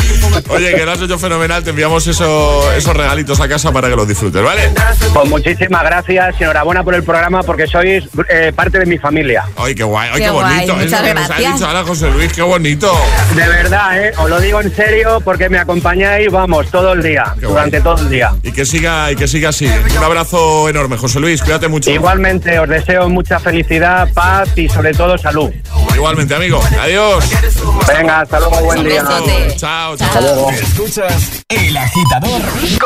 Oye, 0.50 0.76
que 0.76 0.86
lo 0.86 0.91
has 0.91 1.02
hecho 1.02 1.17
fenomenal. 1.17 1.63
Te 1.63 1.72
enviamos 1.72 2.06
eso- 2.08 2.72
esos 2.74 2.95
regalitos 2.99 3.39
a 3.39 3.47
casa 3.47 3.71
para 3.71 3.89
que 3.89 3.95
los 3.95 4.07
disfrutes, 4.07 4.43
¿vale? 4.43 4.71
Pues 5.13 5.29
muchísimas 5.29 5.83
gracias 5.83 6.35
y 6.39 6.43
enhorabuena 6.43 6.83
por 6.83 6.93
el 6.95 7.03
programa 7.03 7.43
porque 7.43 7.65
sois 7.67 8.03
eh, 8.29 8.51
parte 8.55 8.79
de 8.79 8.85
mi 8.85 8.97
familia. 8.97 9.45
Ay, 9.57 9.73
qué 9.75 9.83
guay, 9.83 10.09
ay, 10.13 10.17
Qué 10.19 10.23
qué, 10.25 10.29
guay, 10.29 10.53
bonito. 10.55 10.75
muchas 10.75 10.93
Eso 10.93 11.03
que 11.03 11.13
nos 11.13 11.23
ha 11.23 11.27
gracias. 11.27 11.53
dicho 11.53 11.65
ahora 11.67 11.83
José 11.83 12.12
Luis, 12.12 12.33
qué 12.33 12.41
bonito. 12.41 12.91
De 13.35 13.47
verdad, 13.47 14.03
¿eh? 14.03 14.12
Os 14.17 14.29
lo 14.29 14.39
digo 14.39 14.62
en 14.62 14.75
serio 14.75 15.21
porque 15.23 15.49
me 15.49 15.57
acompañáis, 15.59 16.31
vamos, 16.31 16.67
todo 16.69 16.93
el 16.93 17.01
día, 17.03 17.33
Qué 17.39 17.45
durante 17.47 17.79
guay. 17.79 17.95
todo 17.95 18.03
el 18.03 18.09
día. 18.09 18.33
Y 18.43 18.51
que 18.51 18.65
siga, 18.65 19.12
y 19.12 19.15
que 19.15 19.27
siga 19.27 19.49
así. 19.49 19.65
Un 19.97 20.03
abrazo 20.03 20.69
enorme, 20.69 20.97
José 20.97 21.19
Luis, 21.19 21.41
cuídate 21.41 21.67
mucho. 21.67 21.89
Igualmente, 21.91 22.59
os 22.59 22.67
deseo 22.69 23.09
mucha 23.09 23.39
felicidad, 23.39 24.07
paz 24.13 24.49
y 24.55 24.67
sobre 24.69 24.93
todo 24.93 25.17
salud. 25.17 25.49
Igualmente, 25.95 26.35
amigo. 26.35 26.62
Adiós. 26.81 27.25
Venga, 27.88 28.21
hasta 28.21 28.39
luego, 28.39 28.59
buen 28.62 28.83
día. 28.83 29.03
Chao. 29.57 29.95
chao. 29.97 30.49
Escuchas 30.51 31.43
El 31.49 31.75
Agitador 31.77 32.41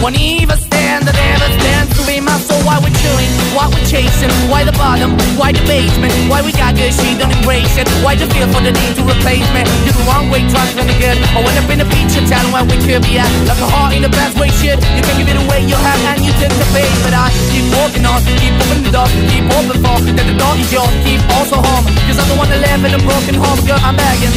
Won't 0.00 0.16
even 0.16 0.56
stand, 0.56 1.04
that 1.04 1.12
ever 1.12 1.44
stands 1.60 1.92
to 2.00 2.02
be 2.08 2.24
my 2.24 2.32
soul. 2.40 2.56
Why 2.64 2.80
we're 2.80 2.88
chilling, 3.04 3.28
why 3.52 3.68
we're 3.68 3.84
chasing, 3.84 4.32
why 4.48 4.64
the 4.64 4.72
bottom, 4.80 5.12
why 5.36 5.52
the 5.52 5.60
basement, 5.68 6.08
why 6.24 6.40
we 6.40 6.56
got 6.56 6.72
good, 6.72 6.88
she 6.88 7.20
don't 7.20 7.28
embrace 7.28 7.76
it. 7.76 7.84
Why 8.00 8.16
the 8.16 8.24
feel 8.32 8.48
for 8.48 8.64
the 8.64 8.72
need 8.72 8.96
to 8.96 9.04
replace 9.04 9.44
me? 9.52 9.60
You're 9.84 9.92
the 9.92 10.04
wrong 10.08 10.32
way, 10.32 10.40
trying 10.48 10.72
to 10.72 10.88
good. 10.96 11.20
I 11.36 11.44
went 11.44 11.52
up 11.60 11.68
in 11.68 11.84
a 11.84 11.88
feature 11.92 12.24
town 12.24 12.48
where 12.48 12.64
we 12.64 12.80
could 12.80 13.04
be 13.04 13.20
at. 13.20 13.28
Like 13.44 13.60
a 13.60 13.68
heart 13.68 13.92
in 13.92 14.00
the 14.00 14.08
best 14.08 14.40
way, 14.40 14.48
shit. 14.56 14.80
You 14.96 15.04
can 15.04 15.20
give 15.20 15.28
it 15.28 15.36
away, 15.36 15.68
you 15.68 15.76
have, 15.76 16.00
and 16.16 16.24
you 16.24 16.32
take 16.40 16.56
the 16.56 16.68
pay. 16.72 16.88
But 17.04 17.12
I 17.12 17.28
keep 17.52 17.68
walking 17.76 18.08
on, 18.08 18.24
keep 18.40 18.56
moving 18.56 18.88
the 18.88 18.92
door, 18.96 19.08
keep 19.28 19.44
open 19.52 19.84
for 19.84 20.00
that 20.00 20.24
the 20.24 20.36
door 20.40 20.56
is 20.56 20.72
yours, 20.72 20.96
keep 21.04 21.20
also 21.36 21.60
home. 21.60 21.84
Cause 22.08 22.16
I'm 22.16 22.24
the 22.24 22.40
one 22.40 22.48
that 22.48 22.60
live 22.64 22.88
in 22.88 22.96
a 22.96 23.02
broken 23.04 23.36
home, 23.36 23.60
girl, 23.68 23.76
I'm 23.84 24.00
begging. 24.00 24.32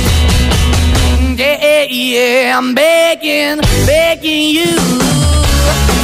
Yeah, 1.40 1.88
yeah, 1.88 2.58
I'm 2.60 2.76
begging, 2.76 3.64
begging 3.88 4.60
you 4.60 5.33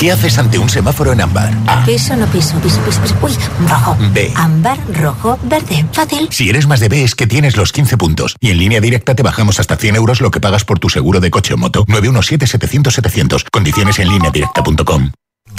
¿Qué 0.00 0.10
haces 0.10 0.38
ante 0.38 0.58
un 0.58 0.70
semáforo 0.70 1.12
en 1.12 1.20
ámbar? 1.20 1.52
Piso, 1.84 2.16
no 2.16 2.24
piso, 2.28 2.58
piso, 2.60 2.80
piso, 2.80 3.02
piso. 3.02 3.14
Uy, 3.20 3.32
rojo. 3.68 3.98
B. 4.14 4.32
Ámbar, 4.34 4.78
rojo, 4.94 5.38
verde. 5.42 5.84
Fácil. 5.92 6.26
Si 6.30 6.48
eres 6.48 6.66
más 6.66 6.80
de 6.80 6.88
B 6.88 7.04
es 7.04 7.14
que 7.14 7.26
tienes 7.26 7.58
los 7.58 7.70
15 7.70 7.98
puntos. 7.98 8.34
Y 8.40 8.48
en 8.48 8.56
línea 8.56 8.80
directa 8.80 9.14
te 9.14 9.22
bajamos 9.22 9.60
hasta 9.60 9.76
100 9.76 9.96
euros 9.96 10.22
lo 10.22 10.30
que 10.30 10.40
pagas 10.40 10.64
por 10.64 10.78
tu 10.78 10.88
seguro 10.88 11.20
de 11.20 11.30
coche 11.30 11.52
o 11.52 11.58
moto. 11.58 11.84
917-700-700. 11.84 13.44
Condiciones 13.52 13.98
en 13.98 14.08
línea 14.08 14.30
directa.com. 14.30 15.10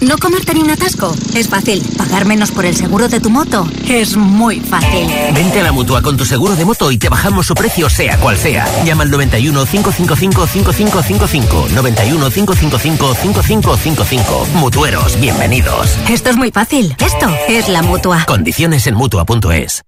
¿No 0.00 0.16
comerte 0.18 0.54
ni 0.54 0.60
un 0.60 0.70
atasco? 0.70 1.14
Es 1.34 1.48
fácil. 1.48 1.82
¿Pagar 1.96 2.24
menos 2.24 2.52
por 2.52 2.64
el 2.64 2.76
seguro 2.76 3.08
de 3.08 3.20
tu 3.20 3.30
moto? 3.30 3.68
Es 3.88 4.16
muy 4.16 4.60
fácil. 4.60 5.08
Vente 5.34 5.60
a 5.60 5.64
la 5.64 5.72
mutua 5.72 6.02
con 6.02 6.16
tu 6.16 6.24
seguro 6.24 6.54
de 6.54 6.64
moto 6.64 6.90
y 6.92 6.98
te 6.98 7.08
bajamos 7.08 7.46
su 7.46 7.54
precio, 7.54 7.90
sea 7.90 8.16
cual 8.18 8.36
sea. 8.36 8.66
Llama 8.84 9.02
al 9.02 9.10
91 9.10 9.66
555 9.66 10.46
5555. 10.46 11.68
91 11.74 12.30
555 12.30 13.14
5555. 13.14 14.46
Mutueros, 14.54 15.20
bienvenidos. 15.20 15.98
Esto 16.08 16.30
es 16.30 16.36
muy 16.36 16.50
fácil. 16.52 16.94
Esto 17.04 17.34
es 17.48 17.68
la 17.68 17.82
mutua. 17.82 18.24
Condiciones 18.26 18.86
en 18.86 18.94
mutua.es. 18.94 19.82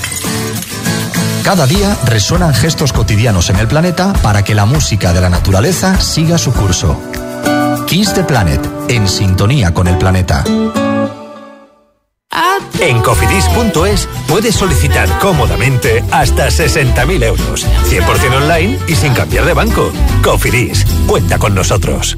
Cada 1.43 1.65
día 1.65 1.97
resuenan 2.05 2.53
gestos 2.53 2.93
cotidianos 2.93 3.49
en 3.49 3.57
el 3.57 3.67
planeta 3.67 4.13
para 4.21 4.43
que 4.43 4.55
la 4.55 4.65
música 4.65 5.11
de 5.11 5.21
la 5.21 5.29
naturaleza 5.29 5.99
siga 5.99 6.37
su 6.37 6.53
curso. 6.53 6.99
Kiss 7.87 8.13
the 8.13 8.23
Planet, 8.23 8.61
en 8.89 9.07
sintonía 9.07 9.73
con 9.73 9.87
el 9.87 9.97
planeta. 9.97 10.43
En 12.79 12.99
cofidis.es 13.01 14.07
puedes 14.27 14.55
solicitar 14.55 15.07
cómodamente 15.19 16.03
hasta 16.11 16.47
60.000 16.47 17.23
euros. 17.23 17.67
100% 17.89 18.35
online 18.37 18.79
y 18.87 18.95
sin 18.95 19.13
cambiar 19.13 19.45
de 19.45 19.53
banco. 19.53 19.91
Cofidis, 20.23 20.85
cuenta 21.05 21.37
con 21.37 21.53
nosotros. 21.53 22.17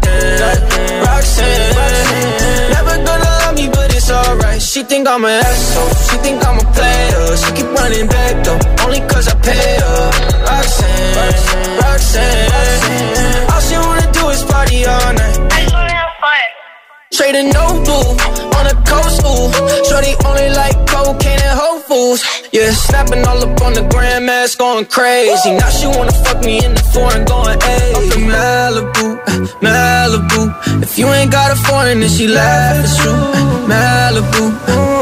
Goddamn, 0.00 1.04
Roxanne. 1.06 1.74
Never 2.74 2.96
gonna 3.06 3.24
love 3.24 3.54
me, 3.56 3.68
but 3.68 3.94
it's 3.94 4.10
alright. 4.10 4.60
She 4.60 4.82
think 4.82 5.06
I'm 5.08 5.24
an 5.24 5.30
asshole. 5.30 5.94
She 6.08 6.16
think 6.24 6.46
I'm 6.46 6.58
a 6.58 6.66
player. 6.72 7.36
She 7.36 7.50
keep 7.56 7.70
running 7.78 8.06
back 8.08 8.44
though, 8.44 8.58
only 8.84 9.00
cause 9.10 9.28
I 9.28 9.34
pay 9.40 9.78
her. 9.84 10.10
Roxanne, 10.48 11.78
Roxanne. 11.82 13.50
All 13.52 13.60
she 13.60 13.76
wanna 13.76 14.12
do 14.12 14.28
is 14.30 14.42
party 14.44 14.84
all 14.86 15.12
night. 15.12 15.63
Trading 17.14 17.50
no 17.50 17.66
blue 17.86 18.10
on 18.58 18.64
the 18.66 18.74
coast, 18.90 19.22
ooh. 19.22 19.46
Shorty 19.86 20.14
only 20.26 20.50
like 20.50 20.74
cocaine 20.90 21.38
and 21.38 21.54
Whole 21.60 21.78
Foods. 21.78 22.24
Yeah, 22.50 22.72
snapping 22.72 23.24
all 23.24 23.38
up 23.38 23.62
on 23.62 23.72
the 23.74 23.86
grandmas, 23.86 24.56
going 24.56 24.86
crazy. 24.86 25.54
Now 25.54 25.70
she 25.70 25.86
wanna 25.86 26.10
fuck 26.10 26.42
me 26.44 26.58
in 26.64 26.74
the 26.74 26.82
foreign, 26.92 27.24
going 27.24 27.60
hey. 27.60 27.92
Malibu, 28.18 29.06
Malibu. 29.62 30.82
If 30.82 30.98
you 30.98 31.06
ain't 31.06 31.30
got 31.30 31.52
a 31.52 31.56
foreign, 31.56 32.00
then 32.00 32.10
she 32.10 32.26
laugh 32.26 32.82
at 32.82 32.92
you. 33.04 33.14
Malibu, 33.70 34.44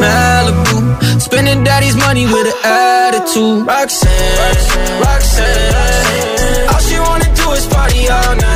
Malibu. 0.04 1.20
Spending 1.20 1.64
daddy's 1.64 1.96
money 1.96 2.26
with 2.26 2.46
an 2.46 2.58
attitude. 2.62 3.66
Roxanne, 3.66 5.00
Roxanne. 5.00 6.68
All 6.68 6.80
she 6.80 6.98
wanna 7.00 7.34
do 7.34 7.52
is 7.52 7.66
party 7.68 8.06
all 8.08 8.36
night. 8.36 8.51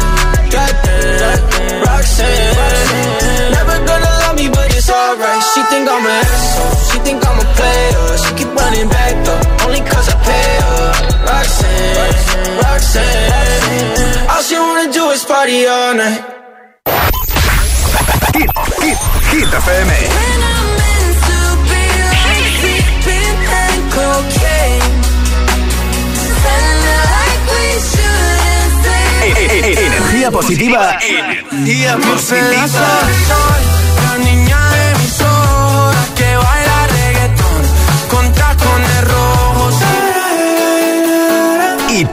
She 5.56 5.62
think 5.72 5.88
I'm 5.88 6.04
an 6.04 6.12
asshole. 6.20 6.76
She 6.90 6.98
think 7.06 7.26
I'm 7.26 7.38
a 7.40 7.46
player. 7.56 8.04
She 8.22 8.30
keep 8.38 8.50
running 8.60 8.88
back 8.90 9.14
though, 9.24 9.64
only 9.64 9.80
cause 9.80 10.08
I 10.12 10.16
pay 10.28 10.48
her. 10.66 10.92
Roxanne, 11.30 12.58
Roxanne. 12.62 14.28
All 14.30 14.42
she 14.42 14.54
wanna 14.58 14.92
do 14.92 15.04
is 15.16 15.24
party 15.24 15.66
all 15.66 15.94
night. 15.94 16.22
Hit, 18.36 18.50
hit, 18.84 18.98
hit 19.32 19.48
FM. 19.64 19.90
E- 29.24 29.28
e- 29.28 29.72
e- 29.72 29.86
Energía 29.86 30.30
positiva. 30.30 30.98
Energía 31.02 31.96
positiva. 31.96 32.58
La 34.04 34.18
niña 34.18 34.58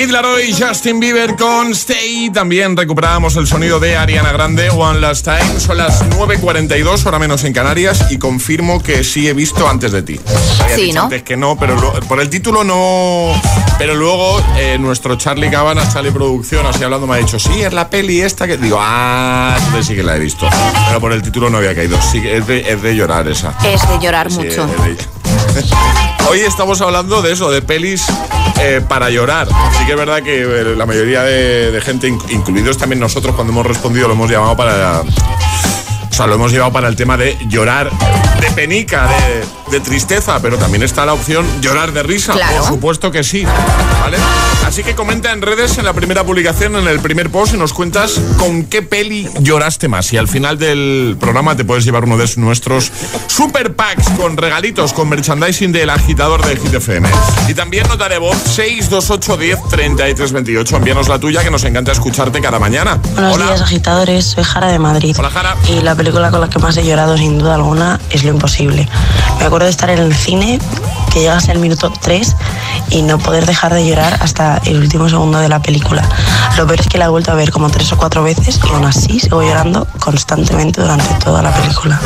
Kid 0.00 0.12
Laroi 0.12 0.48
y 0.48 0.54
Justin 0.54 0.98
Bieber 0.98 1.36
con 1.36 1.72
Stay. 1.72 2.30
También 2.32 2.74
recuperábamos 2.74 3.36
el 3.36 3.46
sonido 3.46 3.78
de 3.78 3.98
Ariana 3.98 4.32
Grande, 4.32 4.70
One 4.70 4.98
Last 4.98 5.26
Time. 5.26 5.60
Son 5.60 5.76
las 5.76 6.02
9.42, 6.08 7.04
hora 7.04 7.18
menos 7.18 7.44
en 7.44 7.52
Canarias, 7.52 8.06
y 8.10 8.16
confirmo 8.16 8.82
que 8.82 9.04
sí 9.04 9.28
he 9.28 9.34
visto 9.34 9.68
antes 9.68 9.92
de 9.92 10.02
ti. 10.02 10.18
Había 10.64 10.74
Sí, 10.76 10.92
¿no? 10.94 11.02
Antes 11.02 11.22
que 11.22 11.36
no, 11.36 11.58
pero 11.58 11.78
lo- 11.78 11.92
por 12.08 12.18
el 12.18 12.30
título 12.30 12.64
no. 12.64 13.38
Pero 13.76 13.94
luego 13.94 14.42
eh, 14.56 14.78
nuestro 14.80 15.16
Charlie 15.16 15.50
Cabana, 15.50 15.86
Charlie 15.92 16.12
Producción, 16.12 16.64
así 16.64 16.82
hablando, 16.82 17.06
me 17.06 17.16
ha 17.16 17.18
dicho, 17.18 17.38
sí, 17.38 17.60
es 17.60 17.74
la 17.74 17.90
peli 17.90 18.22
esta 18.22 18.46
que. 18.46 18.56
Digo, 18.56 18.78
ah, 18.80 19.54
entonces 19.58 19.86
sí 19.86 19.94
que 19.96 20.02
la 20.02 20.16
he 20.16 20.18
visto. 20.18 20.48
Pero 20.88 20.98
por 20.98 21.12
el 21.12 21.20
título 21.20 21.50
no 21.50 21.58
había 21.58 21.74
caído. 21.74 21.98
Sí, 22.00 22.22
es 22.26 22.46
de, 22.46 22.60
es 22.72 22.80
de 22.80 22.96
llorar 22.96 23.28
esa. 23.28 23.52
Es 23.64 23.86
de 23.86 23.98
llorar 23.98 24.30
Sí, 24.30 24.38
mucho. 24.38 24.64
es 24.64 24.96
de- 24.96 25.19
Hoy 26.30 26.40
estamos 26.40 26.80
hablando 26.80 27.22
de 27.22 27.32
eso, 27.32 27.50
de 27.50 27.62
pelis 27.62 28.06
eh, 28.60 28.80
para 28.86 29.10
llorar. 29.10 29.48
Sí 29.78 29.84
que 29.84 29.92
es 29.92 29.98
verdad 29.98 30.22
que 30.22 30.42
eh, 30.42 30.76
la 30.76 30.86
mayoría 30.86 31.22
de, 31.22 31.80
gente, 31.80 32.08
inc- 32.08 32.30
incluidos 32.30 32.76
también 32.78 33.00
nosotros, 33.00 33.34
cuando 33.34 33.52
hemos 33.52 33.66
respondido, 33.66 34.06
lo 34.08 34.14
hemos 34.14 34.30
llamado 34.30 34.56
para. 34.56 35.02
O 36.20 36.22
sea, 36.22 36.26
lo 36.26 36.34
hemos 36.34 36.52
llevado 36.52 36.70
para 36.70 36.86
el 36.86 36.96
tema 36.96 37.16
de 37.16 37.34
llorar 37.48 37.90
de 38.42 38.50
penica, 38.50 39.06
de, 39.08 39.42
de 39.70 39.80
tristeza, 39.80 40.38
pero 40.42 40.58
también 40.58 40.82
está 40.82 41.06
la 41.06 41.14
opción 41.14 41.46
llorar 41.62 41.92
de 41.92 42.02
risa. 42.02 42.34
Claro. 42.34 42.58
Por 42.58 42.66
supuesto 42.66 43.10
que 43.10 43.24
sí. 43.24 43.42
¿Vale? 44.02 44.18
Así 44.66 44.82
que 44.82 44.94
comenta 44.94 45.32
en 45.32 45.40
redes, 45.40 45.78
en 45.78 45.86
la 45.86 45.94
primera 45.94 46.22
publicación, 46.22 46.76
en 46.76 46.88
el 46.88 47.00
primer 47.00 47.30
post, 47.30 47.54
y 47.54 47.56
nos 47.56 47.72
cuentas 47.72 48.20
con 48.38 48.64
qué 48.64 48.82
peli 48.82 49.30
lloraste 49.40 49.88
más. 49.88 50.12
Y 50.12 50.18
al 50.18 50.28
final 50.28 50.58
del 50.58 51.16
programa 51.18 51.56
te 51.56 51.64
puedes 51.64 51.86
llevar 51.86 52.04
uno 52.04 52.18
de 52.18 52.30
nuestros 52.36 52.92
super 53.26 53.74
packs 53.74 54.10
con 54.10 54.36
regalitos, 54.36 54.92
con 54.92 55.08
merchandising 55.08 55.72
del 55.72 55.88
agitador 55.88 56.44
de 56.44 56.56
Hit 56.56 56.74
FM. 56.74 57.08
Y 57.48 57.54
también 57.54 57.88
nota 57.88 58.10
de 58.10 58.18
voz 58.18 58.36
628 58.36 59.38
10 59.38 59.58
33 59.70 60.32
28. 60.32 60.76
Envíanos 60.76 61.08
la 61.08 61.18
tuya, 61.18 61.42
que 61.42 61.50
nos 61.50 61.64
encanta 61.64 61.92
escucharte 61.92 62.42
cada 62.42 62.58
mañana. 62.58 63.00
Buenos 63.14 63.36
Hola. 63.36 63.46
días, 63.46 63.62
agitadores. 63.62 64.26
Soy 64.26 64.44
Jara 64.44 64.68
de 64.68 64.78
Madrid. 64.78 65.16
Hola, 65.18 65.30
Jara. 65.30 65.56
Y 65.66 65.80
la 65.80 65.94
película 65.94 66.09
con 66.12 66.40
la 66.40 66.48
que 66.48 66.58
más 66.58 66.76
he 66.76 66.84
llorado, 66.84 67.16
sin 67.16 67.38
duda 67.38 67.54
alguna, 67.54 68.00
es 68.10 68.24
Lo 68.24 68.30
Imposible. 68.30 68.88
Me 69.38 69.44
acuerdo 69.44 69.66
de 69.66 69.70
estar 69.70 69.90
en 69.90 69.98
el 69.98 70.14
cine, 70.14 70.58
que 71.12 71.20
llegase 71.20 71.52
el 71.52 71.58
minuto 71.58 71.92
3 72.00 72.36
y 72.90 73.02
no 73.02 73.18
poder 73.18 73.46
dejar 73.46 73.74
de 73.74 73.86
llorar 73.86 74.18
hasta 74.20 74.60
el 74.64 74.78
último 74.78 75.08
segundo 75.08 75.38
de 75.38 75.48
la 75.48 75.60
película. 75.60 76.02
Lo 76.56 76.66
peor 76.66 76.80
es 76.80 76.88
que 76.88 76.98
la 76.98 77.06
he 77.06 77.08
vuelto 77.08 77.30
a 77.30 77.34
ver 77.34 77.50
como 77.50 77.70
tres 77.70 77.92
o 77.92 77.96
cuatro 77.96 78.22
veces 78.22 78.60
y 78.64 78.74
aún 78.74 78.84
así 78.84 79.20
sigo 79.20 79.42
llorando 79.42 79.86
constantemente 79.98 80.80
durante 80.80 81.14
toda 81.24 81.42
la 81.42 81.52
película. 81.52 82.00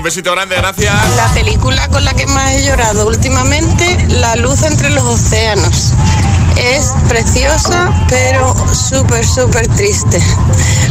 Un 0.00 0.04
besito 0.04 0.32
grande, 0.32 0.56
gracias. 0.56 0.94
La 1.14 1.28
película 1.34 1.86
con 1.88 2.02
la 2.06 2.14
que 2.14 2.26
más 2.26 2.52
he 2.52 2.64
llorado 2.64 3.06
últimamente, 3.06 3.98
La 4.08 4.34
luz 4.34 4.62
entre 4.62 4.88
los 4.88 5.04
océanos. 5.04 5.92
Es 6.56 6.92
preciosa, 7.06 7.92
pero 8.08 8.54
súper, 8.74 9.26
súper 9.26 9.68
triste. 9.68 10.18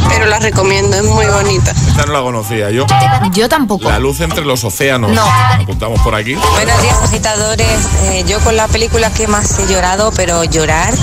Pero 0.08 0.26
la 0.26 0.38
recomiendo, 0.38 0.96
es 0.96 1.02
muy 1.02 1.26
bonita. 1.26 1.72
Esta 1.72 2.06
no 2.06 2.12
la 2.12 2.20
conocía 2.20 2.70
yo. 2.70 2.86
Yo 3.32 3.48
tampoco. 3.48 3.88
La 3.88 3.98
luz 3.98 4.20
entre 4.20 4.44
los 4.44 4.62
océanos. 4.62 5.10
No. 5.10 5.24
Apuntamos 5.24 6.00
por 6.02 6.14
aquí. 6.14 6.34
Buenos 6.34 6.80
días, 6.80 6.98
agitadores. 7.02 7.88
Eh, 8.04 8.24
yo 8.28 8.38
con 8.40 8.56
la 8.56 8.68
película 8.68 9.12
que 9.12 9.26
más 9.26 9.58
he 9.58 9.66
llorado, 9.66 10.12
pero 10.14 10.44
llorar 10.44 10.94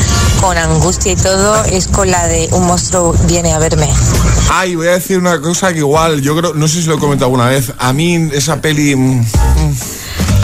con 0.42 0.58
angustia 0.58 1.12
y 1.12 1.16
todo, 1.16 1.64
es 1.66 1.88
con 1.88 2.12
la 2.12 2.28
de 2.28 2.48
Un 2.52 2.68
monstruo 2.68 3.14
viene 3.28 3.54
a 3.54 3.60
verme. 3.60 3.90
Ay, 4.50 4.76
voy 4.76 4.88
a 4.88 4.92
decir 4.92 5.18
una 5.18 5.42
cosa 5.42 5.74
que 5.74 5.80
igual, 5.80 6.22
yo 6.22 6.36
creo, 6.38 6.54
no 6.54 6.68
sé 6.68 6.82
si 6.82 6.88
lo 6.88 6.96
he 6.96 7.00
comentado 7.00 7.26
alguna 7.26 7.48
vez. 7.48 7.74
A 7.78 7.94
mí 7.98 8.30
esa 8.34 8.62
peli. 8.62 8.96
mm, 8.96 9.26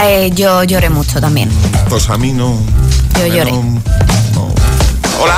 Eh, 0.01 0.31
yo 0.33 0.63
lloré 0.63 0.89
mucho 0.89 1.21
también. 1.21 1.49
Pues 1.87 2.09
a 2.09 2.17
mí 2.17 2.33
no. 2.33 2.57
Yo 3.19 3.27
lloré. 3.27 3.51
Hola. 5.21 5.35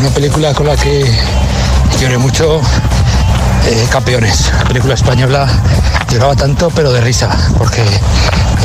Una 0.00 0.10
película 0.10 0.52
con 0.54 0.66
la 0.66 0.76
que 0.76 1.06
lloré 2.00 2.18
mucho, 2.18 2.60
eh, 3.66 3.86
Campeones, 3.90 4.50
la 4.58 4.64
película 4.64 4.94
española. 4.94 5.48
Lloraba 6.10 6.34
tanto, 6.34 6.70
pero 6.74 6.92
de 6.92 7.00
risa, 7.00 7.28
porque 7.56 7.82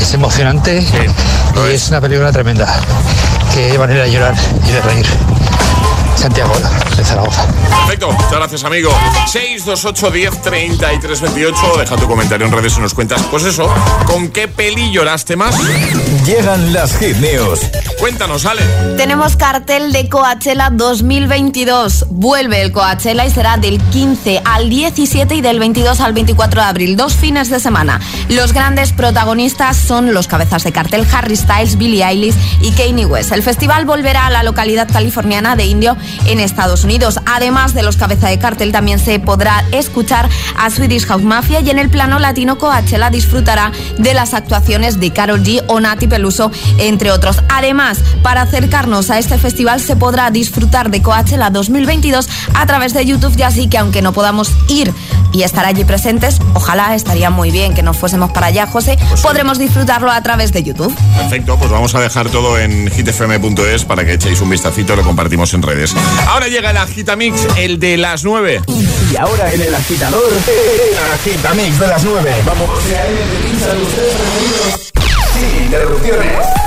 es 0.02 0.14
emocionante 0.14 0.82
y 0.82 1.72
es 1.72 1.90
una 1.90 2.02
película 2.02 2.32
tremenda. 2.32 2.68
Qué 3.54 3.78
manera 3.78 4.04
de 4.04 4.12
llorar 4.12 4.36
y 4.68 4.72
de 4.72 4.82
reír. 4.82 5.06
Santiago, 6.18 6.54
de 6.98 7.06
Zaragoza. 7.06 7.46
Perfecto, 7.86 8.12
muchas 8.12 8.32
gracias 8.32 8.64
amigo 8.64 8.90
628 9.28 10.12
10 10.12 10.42
33 10.42 11.22
28 11.22 11.58
Deja 11.80 11.96
tu 11.96 12.08
comentario 12.08 12.48
en 12.48 12.52
redes 12.52 12.76
y 12.78 12.82
nos 12.82 12.94
cuentas 12.94 13.22
Pues 13.30 13.44
eso, 13.44 13.72
¿con 14.06 14.30
qué 14.30 14.48
peli 14.48 14.92
lloraste 14.92 15.36
más? 15.36 15.56
Llegan 16.26 16.74
las 16.74 16.98
hit 16.98 17.18
news. 17.18 17.62
Cuéntanos, 18.00 18.46
Ale 18.46 18.64
Tenemos 18.98 19.36
cartel 19.36 19.92
de 19.92 20.10
Coachella 20.10 20.70
2022. 20.72 22.08
Vuelve 22.10 22.62
el 22.62 22.72
Coachella 22.72 23.26
y 23.26 23.30
será 23.30 23.58
del 23.58 23.80
15 23.80 24.42
al 24.44 24.70
17 24.70 25.36
y 25.36 25.42
del 25.42 25.60
22 25.60 26.00
al 26.02 26.14
24 26.14 26.62
de 26.62 26.68
abril. 26.68 26.98
Dos 26.98 27.14
fines 27.16 27.50
de 27.50 27.60
semana. 27.60 28.02
Los 28.30 28.54
grandes 28.54 28.92
protagonistas 28.92 29.78
son 29.78 30.14
los 30.14 30.28
cabezas 30.28 30.64
de 30.64 30.72
cartel 30.72 31.08
Harry 31.14 31.36
Styles, 31.36 31.78
Billie 31.78 32.04
Eilish 32.04 32.36
y 32.62 32.72
Kanye 32.72 33.06
West. 33.06 33.32
El 33.32 33.44
festival 33.44 33.86
volverá 33.86 34.28
a 34.28 34.30
la 34.30 34.44
localidad 34.44 34.88
californiana 34.92 35.56
de 35.56 35.66
Indio 35.66 35.96
en 36.26 36.40
Estados 36.40 36.84
Unidos. 36.84 37.20
Además 37.26 37.74
de 37.74 37.84
los 37.84 37.98
cabezas 37.98 38.30
de 38.30 38.40
cartel, 38.40 38.72
también 38.72 39.00
se 39.00 39.20
podrá 39.20 39.64
escuchar 39.72 40.30
a 40.58 40.70
Swedish 40.70 41.06
House 41.06 41.24
Mafia 41.24 41.62
y 41.62 41.70
en 41.70 41.80
el 41.80 41.90
plano 41.90 42.20
latino 42.20 42.58
Coachella 42.58 43.10
disfrutará 43.10 43.72
de 43.98 44.14
las 44.14 44.34
actuaciones 44.34 45.00
de 45.00 45.12
Karol 45.12 45.44
G 45.44 45.64
o 45.68 45.80
Nati 45.80 46.08
Peluso, 46.08 46.52
entre 46.78 47.12
otros. 47.12 47.42
Además, 47.50 48.00
para 48.24 48.42
acercarnos 48.42 49.10
a 49.10 49.20
este 49.20 49.38
festival 49.38 49.82
se 49.82 49.96
podrá 49.96 50.32
disfrutar 50.32 50.90
de 50.90 51.02
Coachella 51.02 51.50
2022 51.50 52.30
a 52.54 52.66
través 52.66 52.94
de 52.94 53.06
YouTube, 53.06 53.36
ya 53.36 53.48
así 53.48 53.68
que 53.68 53.78
aunque 53.78 54.02
no 54.02 54.14
podamos 54.14 54.52
ir 54.70 54.94
y 55.34 55.44
estar 55.44 55.66
allí 55.66 55.84
presentes, 55.84 56.40
ojalá 56.54 56.96
estaría 56.96 57.30
muy 57.30 57.52
bien 57.52 57.74
que 57.74 57.84
nos 57.84 57.98
fuésemos 57.98 58.32
para 58.32 58.48
allá, 58.48 58.68
José, 58.68 58.98
podremos 59.22 59.60
disfrutarlo 59.60 60.12
a 60.12 60.22
través 60.22 60.52
de 60.54 60.64
YouTube. 60.64 60.94
Perfecto, 61.18 61.58
pues 61.58 61.72
vamos 61.72 61.96
a 61.96 62.00
dejar 62.00 62.30
todo 62.30 62.58
en 62.58 62.90
hitfm.es 62.90 63.86
Para 63.86 64.06
que 64.06 64.14
echéis 64.14 64.42
un 64.42 64.50
vistacito 64.50 64.96
Lo 64.96 65.04
compartimos 65.04 65.54
en 65.54 65.62
redes 65.62 65.96
Ahora 66.28 66.48
llega 66.48 66.72
el 66.72 66.78
Agitamix, 66.78 67.48
el 67.58 67.80
de 67.80 67.98
las 67.98 68.24
9 68.24 68.62
Y 69.12 69.16
ahora 69.16 69.54
en 69.54 69.62
el 69.62 69.74
agitador, 69.74 70.30
el 70.32 71.14
agitamix 71.14 71.80
de 71.80 71.88
las 71.88 72.04
9. 72.04 72.36
Vamos. 72.46 72.70
Sin 75.34 75.64
interrupciones. 75.64 76.67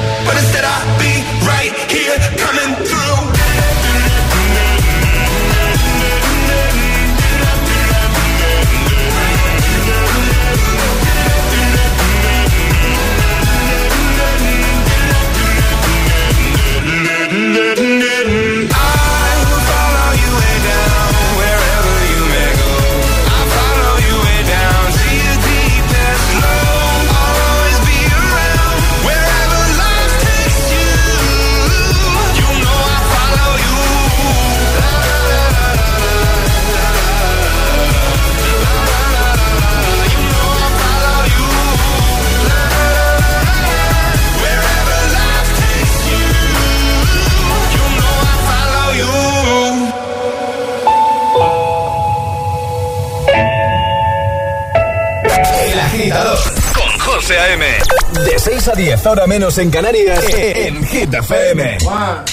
10, 58.81 59.05
ahora 59.05 59.27
menos 59.27 59.59
en 59.59 59.69
Canarias, 59.69 60.23
eh, 60.29 60.33
eh. 60.33 60.67
en 60.67 60.83
Hit 60.83 61.13
FM. 61.13 61.77
One, 61.85 62.25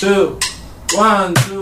two, 0.00 0.36
one, 0.98 1.32
two. 1.46 1.61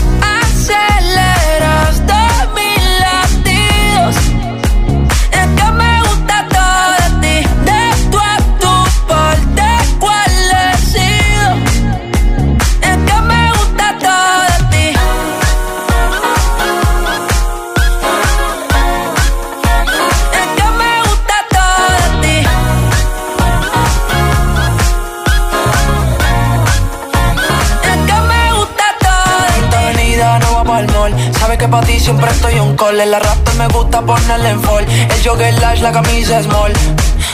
para 31.71 31.87
ti 31.87 31.99
siempre 31.99 32.29
estoy 32.29 32.59
un 32.59 32.75
call. 32.75 32.97
La 32.97 33.19
rap 33.19 33.53
me 33.57 33.67
gusta 33.69 34.01
ponerle 34.01 34.49
en 34.49 34.61
fall. 34.61 34.85
El 34.85 35.23
jogger 35.23 35.53
lash, 35.59 35.81
la 35.81 35.91
camisa 35.91 36.43
small. 36.43 36.73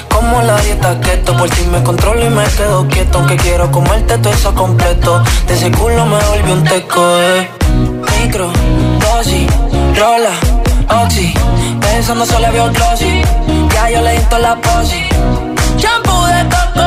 Como 0.10 0.42
la 0.42 0.58
dieta 0.62 1.00
keto, 1.02 1.36
por 1.36 1.50
ti 1.50 1.64
me 1.72 1.84
controlo 1.84 2.24
y 2.24 2.30
me 2.30 2.44
quedo 2.46 2.88
quieto. 2.88 3.18
Aunque 3.18 3.36
quiero 3.36 3.70
comerte 3.72 4.18
todo 4.20 4.32
eso 4.32 4.54
completo. 4.54 5.24
De 5.48 5.56
ese 5.56 5.72
culo 5.72 6.06
me 6.06 6.20
volví 6.24 6.52
un 6.52 6.64
teco, 6.64 7.02
eh. 7.20 7.50
Micro, 8.22 8.52
dosis, 9.00 9.48
rola, 9.98 10.34
oxi. 11.04 11.34
Pensando 11.82 12.26
solo 12.26 12.52
veo 12.52 12.72
glossy. 12.72 13.22
Ya 13.74 13.90
yo 13.90 14.02
le 14.02 14.12
di 14.12 14.26
la 14.40 14.56
posi. 14.56 15.10
Shampoo 15.78 16.26
de 16.28 16.44
coco. 16.50 16.87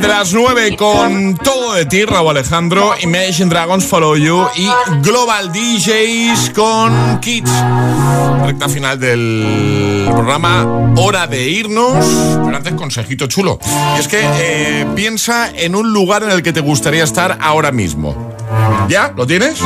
de 0.00 0.08
las 0.08 0.32
9 0.32 0.76
con 0.76 1.36
todo 1.36 1.74
de 1.74 1.84
ti, 1.86 2.04
Raúl 2.04 2.30
Alejandro, 2.30 2.94
Imagine 3.00 3.50
Dragons 3.50 3.84
Follow 3.84 4.16
You 4.16 4.46
y 4.56 4.68
Global 5.02 5.52
DJs 5.52 6.50
con 6.50 7.18
Kids. 7.20 7.50
Recta 8.44 8.68
final 8.68 9.00
del 9.00 10.06
programa, 10.12 10.66
hora 10.96 11.26
de 11.26 11.48
irnos. 11.48 12.04
Pero 12.44 12.56
antes, 12.56 12.72
consejito 12.74 13.26
chulo. 13.26 13.58
Y 13.96 14.00
es 14.00 14.08
que 14.08 14.20
eh, 14.22 14.86
piensa 14.94 15.50
en 15.54 15.74
un 15.74 15.92
lugar 15.92 16.22
en 16.22 16.30
el 16.30 16.42
que 16.42 16.52
te 16.52 16.60
gustaría 16.60 17.02
estar 17.02 17.38
ahora 17.40 17.72
mismo. 17.72 18.34
¿Ya? 18.88 19.12
¿Lo 19.16 19.26
tienes? 19.26 19.60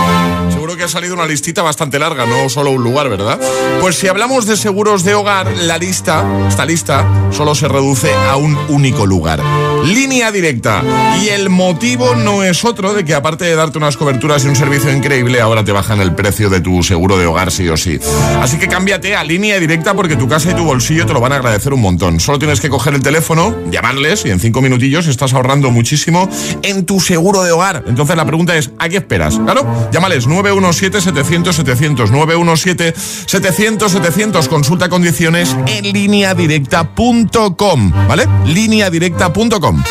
Que 0.73 0.85
ha 0.85 0.89
salido 0.89 1.15
una 1.15 1.27
listita 1.27 1.61
bastante 1.61 1.99
larga, 1.99 2.25
no 2.25 2.49
solo 2.49 2.71
un 2.71 2.83
lugar, 2.83 3.11
¿verdad? 3.11 3.39
Pues 3.81 3.97
si 3.97 4.09
hablamos 4.09 4.47
de 4.47 4.57
seguros 4.57 5.05
de 5.05 5.15
hogar, 5.15 5.47
la 5.53 5.77
lista, 5.77 6.25
esta 6.49 6.65
lista, 6.65 7.07
solo 7.31 7.55
se 7.55 7.69
reduce 7.69 8.11
a 8.15 8.37
un 8.37 8.57
único 8.69 9.05
lugar. 9.05 9.43
Línea 9.85 10.33
directa. 10.33 10.83
Y 11.23 11.29
el 11.29 11.51
motivo 11.51 12.15
no 12.15 12.43
es 12.43 12.65
otro 12.65 12.95
de 12.95 13.05
que 13.05 13.15
aparte 13.15 13.45
de 13.45 13.55
darte 13.55 13.77
unas 13.77 13.97
coberturas 13.97 14.45
y 14.45 14.49
un 14.49 14.57
servicio 14.57 14.91
increíble, 14.91 15.41
ahora 15.41 15.63
te 15.63 15.73
bajan 15.73 16.01
el 16.01 16.15
precio 16.15 16.49
de 16.49 16.61
tu 16.61 16.83
seguro 16.83 17.19
de 17.19 17.27
hogar 17.27 17.53
sí 17.53 17.69
o 17.69 17.77
sí. 17.77 18.01
Así 18.41 18.59
que 18.59 18.67
cámbiate 18.67 19.15
a 19.15 19.25
línea 19.25 19.61
directa 19.61 19.95
porque 19.95 20.17
tu 20.17 20.27
casa 20.27 20.51
y 20.51 20.55
tu 20.55 20.65
bolsillo 20.65 21.05
te 21.05 21.13
lo 21.13 21.21
van 21.21 21.33
a 21.33 21.37
agradecer 21.37 21.75
un 21.75 21.83
montón. 21.83 22.19
Solo 22.19 22.39
tienes 22.39 22.61
que 22.61 22.71
coger 22.71 22.95
el 22.95 23.03
teléfono, 23.03 23.55
llamarles 23.71 24.25
y 24.25 24.31
en 24.31 24.41
cinco 24.41 24.63
minutillos 24.63 25.07
estás 25.07 25.35
ahorrando 25.35 25.71
muchísimo 25.71 26.29
en 26.63 26.87
tu 26.87 26.99
seguro 26.99 27.43
de 27.43 27.53
hogar. 27.53 27.85
Entonces 27.87 28.17
la 28.17 28.25
pregunta 28.25 28.57
es, 28.57 28.71
¿a 28.79 28.89
qué 28.89 28.97
esperas? 28.97 29.39
Claro, 29.39 29.91
llámales 29.93 30.27
917-700-700, 30.63 32.11
917-700-700, 32.11 34.49
consulta 34.49 34.89
condiciones 34.89 35.55
en 35.67 35.93
lineadirecta.com, 35.93 37.93
¿vale? 38.09 38.27
lineadirecta.com. 38.47 39.83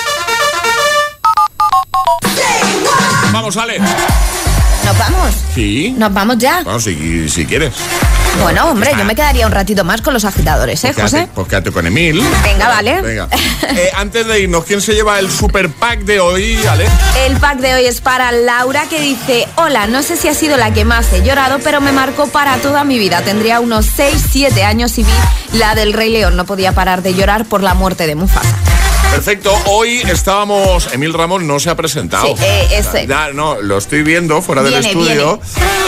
Vamos, 3.32 3.58
Ale. 3.58 3.80
¿Nos 4.92 5.00
vamos? 5.00 5.36
Sí. 5.56 5.96
¿Nos 5.98 6.14
vamos 6.14 6.38
ya? 6.38 6.64
Bueno, 6.64 6.80
si, 6.82 7.30
si 7.30 7.46
quieres. 7.46 7.74
Bueno, 8.42 8.70
hombre, 8.70 8.92
yo 8.98 9.06
me 9.06 9.16
quedaría 9.16 9.46
un 9.46 9.52
ratito 9.54 9.86
más 9.86 10.02
con 10.02 10.14
los 10.14 10.26
agitadores, 10.26 10.84
¿eh, 10.84 10.88
Quédate, 10.90 11.02
José? 11.02 11.28
pues 11.34 11.48
quédate 11.48 11.72
con 11.72 11.88
Emil. 11.88 12.22
Venga, 12.44 12.68
vale. 12.68 13.02
Venga. 13.02 13.28
Eh, 13.74 13.90
antes 13.96 14.28
de 14.28 14.42
irnos, 14.42 14.66
¿quién 14.66 14.82
se 14.82 14.94
lleva 14.94 15.18
el 15.20 15.32
super 15.32 15.70
pack 15.70 16.00
de 16.00 16.20
hoy, 16.20 16.60
Ale? 16.70 16.86
El 17.26 17.38
pack 17.38 17.60
de 17.60 17.74
hoy 17.74 17.86
es 17.86 18.02
para 18.02 18.32
Laura 18.34 18.84
que 18.90 19.00
dice, 19.00 19.48
hola, 19.56 19.88
no 19.88 20.04
sé 20.04 20.18
si 20.18 20.28
ha 20.28 20.34
sido 20.34 20.58
la 20.58 20.74
que 20.74 20.84
más 20.84 21.14
he 21.14 21.24
llorado, 21.24 21.60
pero 21.64 21.80
me 21.80 21.94
marcó 21.94 22.28
para 22.28 22.58
toda 22.58 22.84
mi 22.84 23.00
vida. 23.00 23.22
Tendría 23.22 23.62
unos 23.62 23.86
6, 23.96 24.22
7 24.30 24.64
años 24.66 24.98
y 24.98 25.04
vi 25.04 25.12
la 25.54 25.74
del 25.74 25.94
Rey 25.94 26.10
León. 26.12 26.36
No 26.36 26.46
podía 26.46 26.74
parar 26.74 27.02
de 27.02 27.14
llorar 27.14 27.46
por 27.46 27.64
la 27.64 27.74
muerte 27.76 28.08
de 28.08 28.16
Mufasa. 28.16 28.50
Perfecto, 29.12 29.54
hoy 29.66 30.02
estábamos. 30.10 30.92
Emil 30.94 31.14
Ramón 31.14 31.46
no 31.46 31.60
se 31.60 31.70
ha 31.70 31.76
presentado. 31.76 32.26
Sí, 32.26 32.44
eh, 32.44 32.68
ese. 32.72 33.06
Ya, 33.08 33.32
no, 33.34 33.62
lo 33.62 33.78
estoy 33.78 34.04
viendo 34.04 34.42
fuera 34.42 34.64
del 34.64 34.74
estudio. 34.74 35.40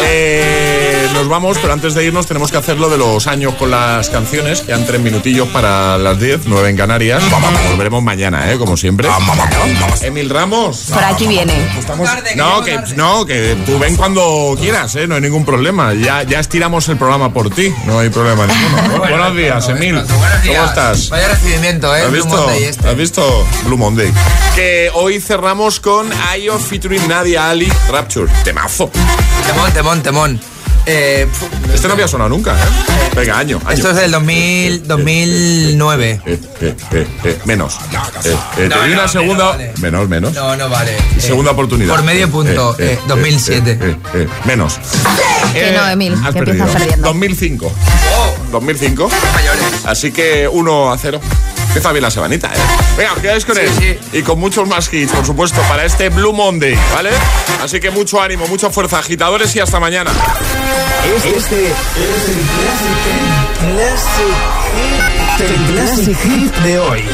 Eh, 0.03 1.07
nos 1.13 1.29
vamos, 1.29 1.57
pero 1.59 1.71
antes 1.71 1.93
de 1.93 2.03
irnos 2.03 2.27
tenemos 2.27 2.51
que 2.51 2.57
hacer 2.57 2.77
lo 2.77 2.89
de 2.89 2.97
los 2.97 3.25
años 3.27 3.55
con 3.55 3.71
las 3.71 4.09
canciones. 4.09 4.61
Quedan 4.61 4.85
tres 4.85 4.99
minutillos 4.99 5.47
para 5.47 5.97
las 5.97 6.19
10, 6.19 6.41
9 6.45 6.69
en 6.69 6.77
Canarias. 6.77 7.23
Volveremos 7.69 8.03
mañana, 8.03 8.51
¿eh? 8.51 8.57
Como 8.57 8.75
siempre. 8.75 9.07
Emil 10.01 10.29
Ramos. 10.29 10.89
Por 10.93 11.03
aquí 11.03 11.25
viene. 11.25 11.53
No, 12.35 12.61
que, 12.61 12.77
no, 12.95 13.25
que 13.25 13.55
tú 13.65 13.79
ven 13.79 13.95
cuando 13.95 14.55
quieras, 14.59 14.95
¿eh? 14.95 15.07
No 15.07 15.15
hay 15.15 15.21
ningún 15.21 15.45
problema. 15.45 15.93
Ya, 15.93 16.23
ya 16.23 16.39
estiramos 16.41 16.89
el 16.89 16.97
programa 16.97 17.33
por 17.33 17.49
ti. 17.49 17.73
No 17.85 17.99
hay 17.99 18.09
problema 18.09 18.45
ninguno. 18.45 18.99
Buenos 18.99 19.35
días, 19.35 19.69
Emil. 19.69 20.03
¿Cómo 20.03 20.65
estás? 20.65 21.09
Vaya 21.09 21.29
recibimiento, 21.29 21.95
¿eh? 21.95 22.01
¿Has 22.01 22.11
Blue 22.11 22.23
visto? 22.23 22.49
Este. 22.49 22.89
¿Has 22.89 22.95
visto? 22.97 23.12
Blue 23.65 23.77
Monday. 23.77 24.11
Que 24.55 24.89
hoy 24.95 25.19
cerramos 25.21 25.79
con 25.79 26.09
Ayo 26.29 26.57
featuring 26.57 27.07
Nadia 27.07 27.49
Ali 27.49 27.71
Rapture. 27.91 28.31
Temazo. 28.43 28.89
Temón, 29.45 29.71
temón, 29.71 30.01
temón. 30.03 30.41
Eh, 30.85 31.27
Este 31.73 31.87
no 31.87 31.93
había 31.93 32.07
sonado 32.07 32.29
nunca, 32.29 32.53
¿eh? 32.55 33.11
Venga, 33.15 33.37
año. 33.37 33.61
año. 33.65 33.71
esto 33.73 33.91
es 33.91 33.95
del 33.97 34.11
2000, 34.11 34.87
2009. 34.87 36.21
Eh, 36.25 36.39
eh, 36.61 36.75
eh, 36.91 37.07
eh, 37.23 37.39
menos. 37.45 37.75
Eh, 38.25 38.35
eh, 38.57 38.67
No, 38.67 38.75
te 38.79 38.83
di 38.87 38.89
no, 38.89 38.99
una 38.99 39.07
segunda. 39.07 39.53
menos, 39.53 39.57
vale. 39.57 39.73
Menos, 39.79 40.09
menos. 40.09 40.33
No, 40.33 40.55
no 40.55 40.69
vale. 40.69 40.97
Segunda 41.19 41.51
oportunidad. 41.51 41.93
Por 41.95 42.03
medio 42.03 42.29
punto, 42.31 42.75
eh, 42.79 42.97
2007. 43.07 43.77
eh, 43.79 43.95
eh, 44.15 44.27
menos. 44.45 44.79
Que 45.53 45.71
no, 45.71 45.87
Emil, 45.87 46.13
has 46.15 46.33
que 46.33 46.39
empiezas 46.39 46.67
perdido. 46.67 46.73
perdiendo. 46.79 47.07
2005. 47.09 47.71
2005. 48.51 49.09
Así 49.85 50.11
que 50.11 50.47
1 50.47 50.91
a 50.91 50.97
0. 50.97 51.21
Empieza 51.73 51.91
bien 51.91 52.03
la 52.03 52.11
semanita, 52.11 52.51
¿eh? 52.53 52.59
Venga, 52.95 53.13
os 53.13 53.19
quedáis 53.19 53.45
con 53.45 53.57
él. 53.57 53.99
Y 54.11 54.21
con 54.21 54.39
muchos 54.39 54.67
más 54.67 54.93
hits, 54.93 55.11
por 55.11 55.25
supuesto, 55.25 55.59
para 55.67 55.83
este 55.83 56.09
Blue 56.09 56.31
Monday, 56.31 56.77
¿vale? 56.93 57.09
Así 57.63 57.79
que 57.79 57.89
mucho 57.89 58.21
ánimo, 58.21 58.45
mucha 58.47 58.69
fuerza, 58.69 58.99
agitadores, 58.99 59.55
y 59.55 59.59
hasta 59.59 59.79
mañana. 59.79 60.11
Este, 61.15 61.35
este 61.35 61.65
es 65.39 65.49
el 65.49 65.73
Classic 65.73 66.15
Hit 66.15 66.55
de 66.57 66.77
hoy. 66.77 67.09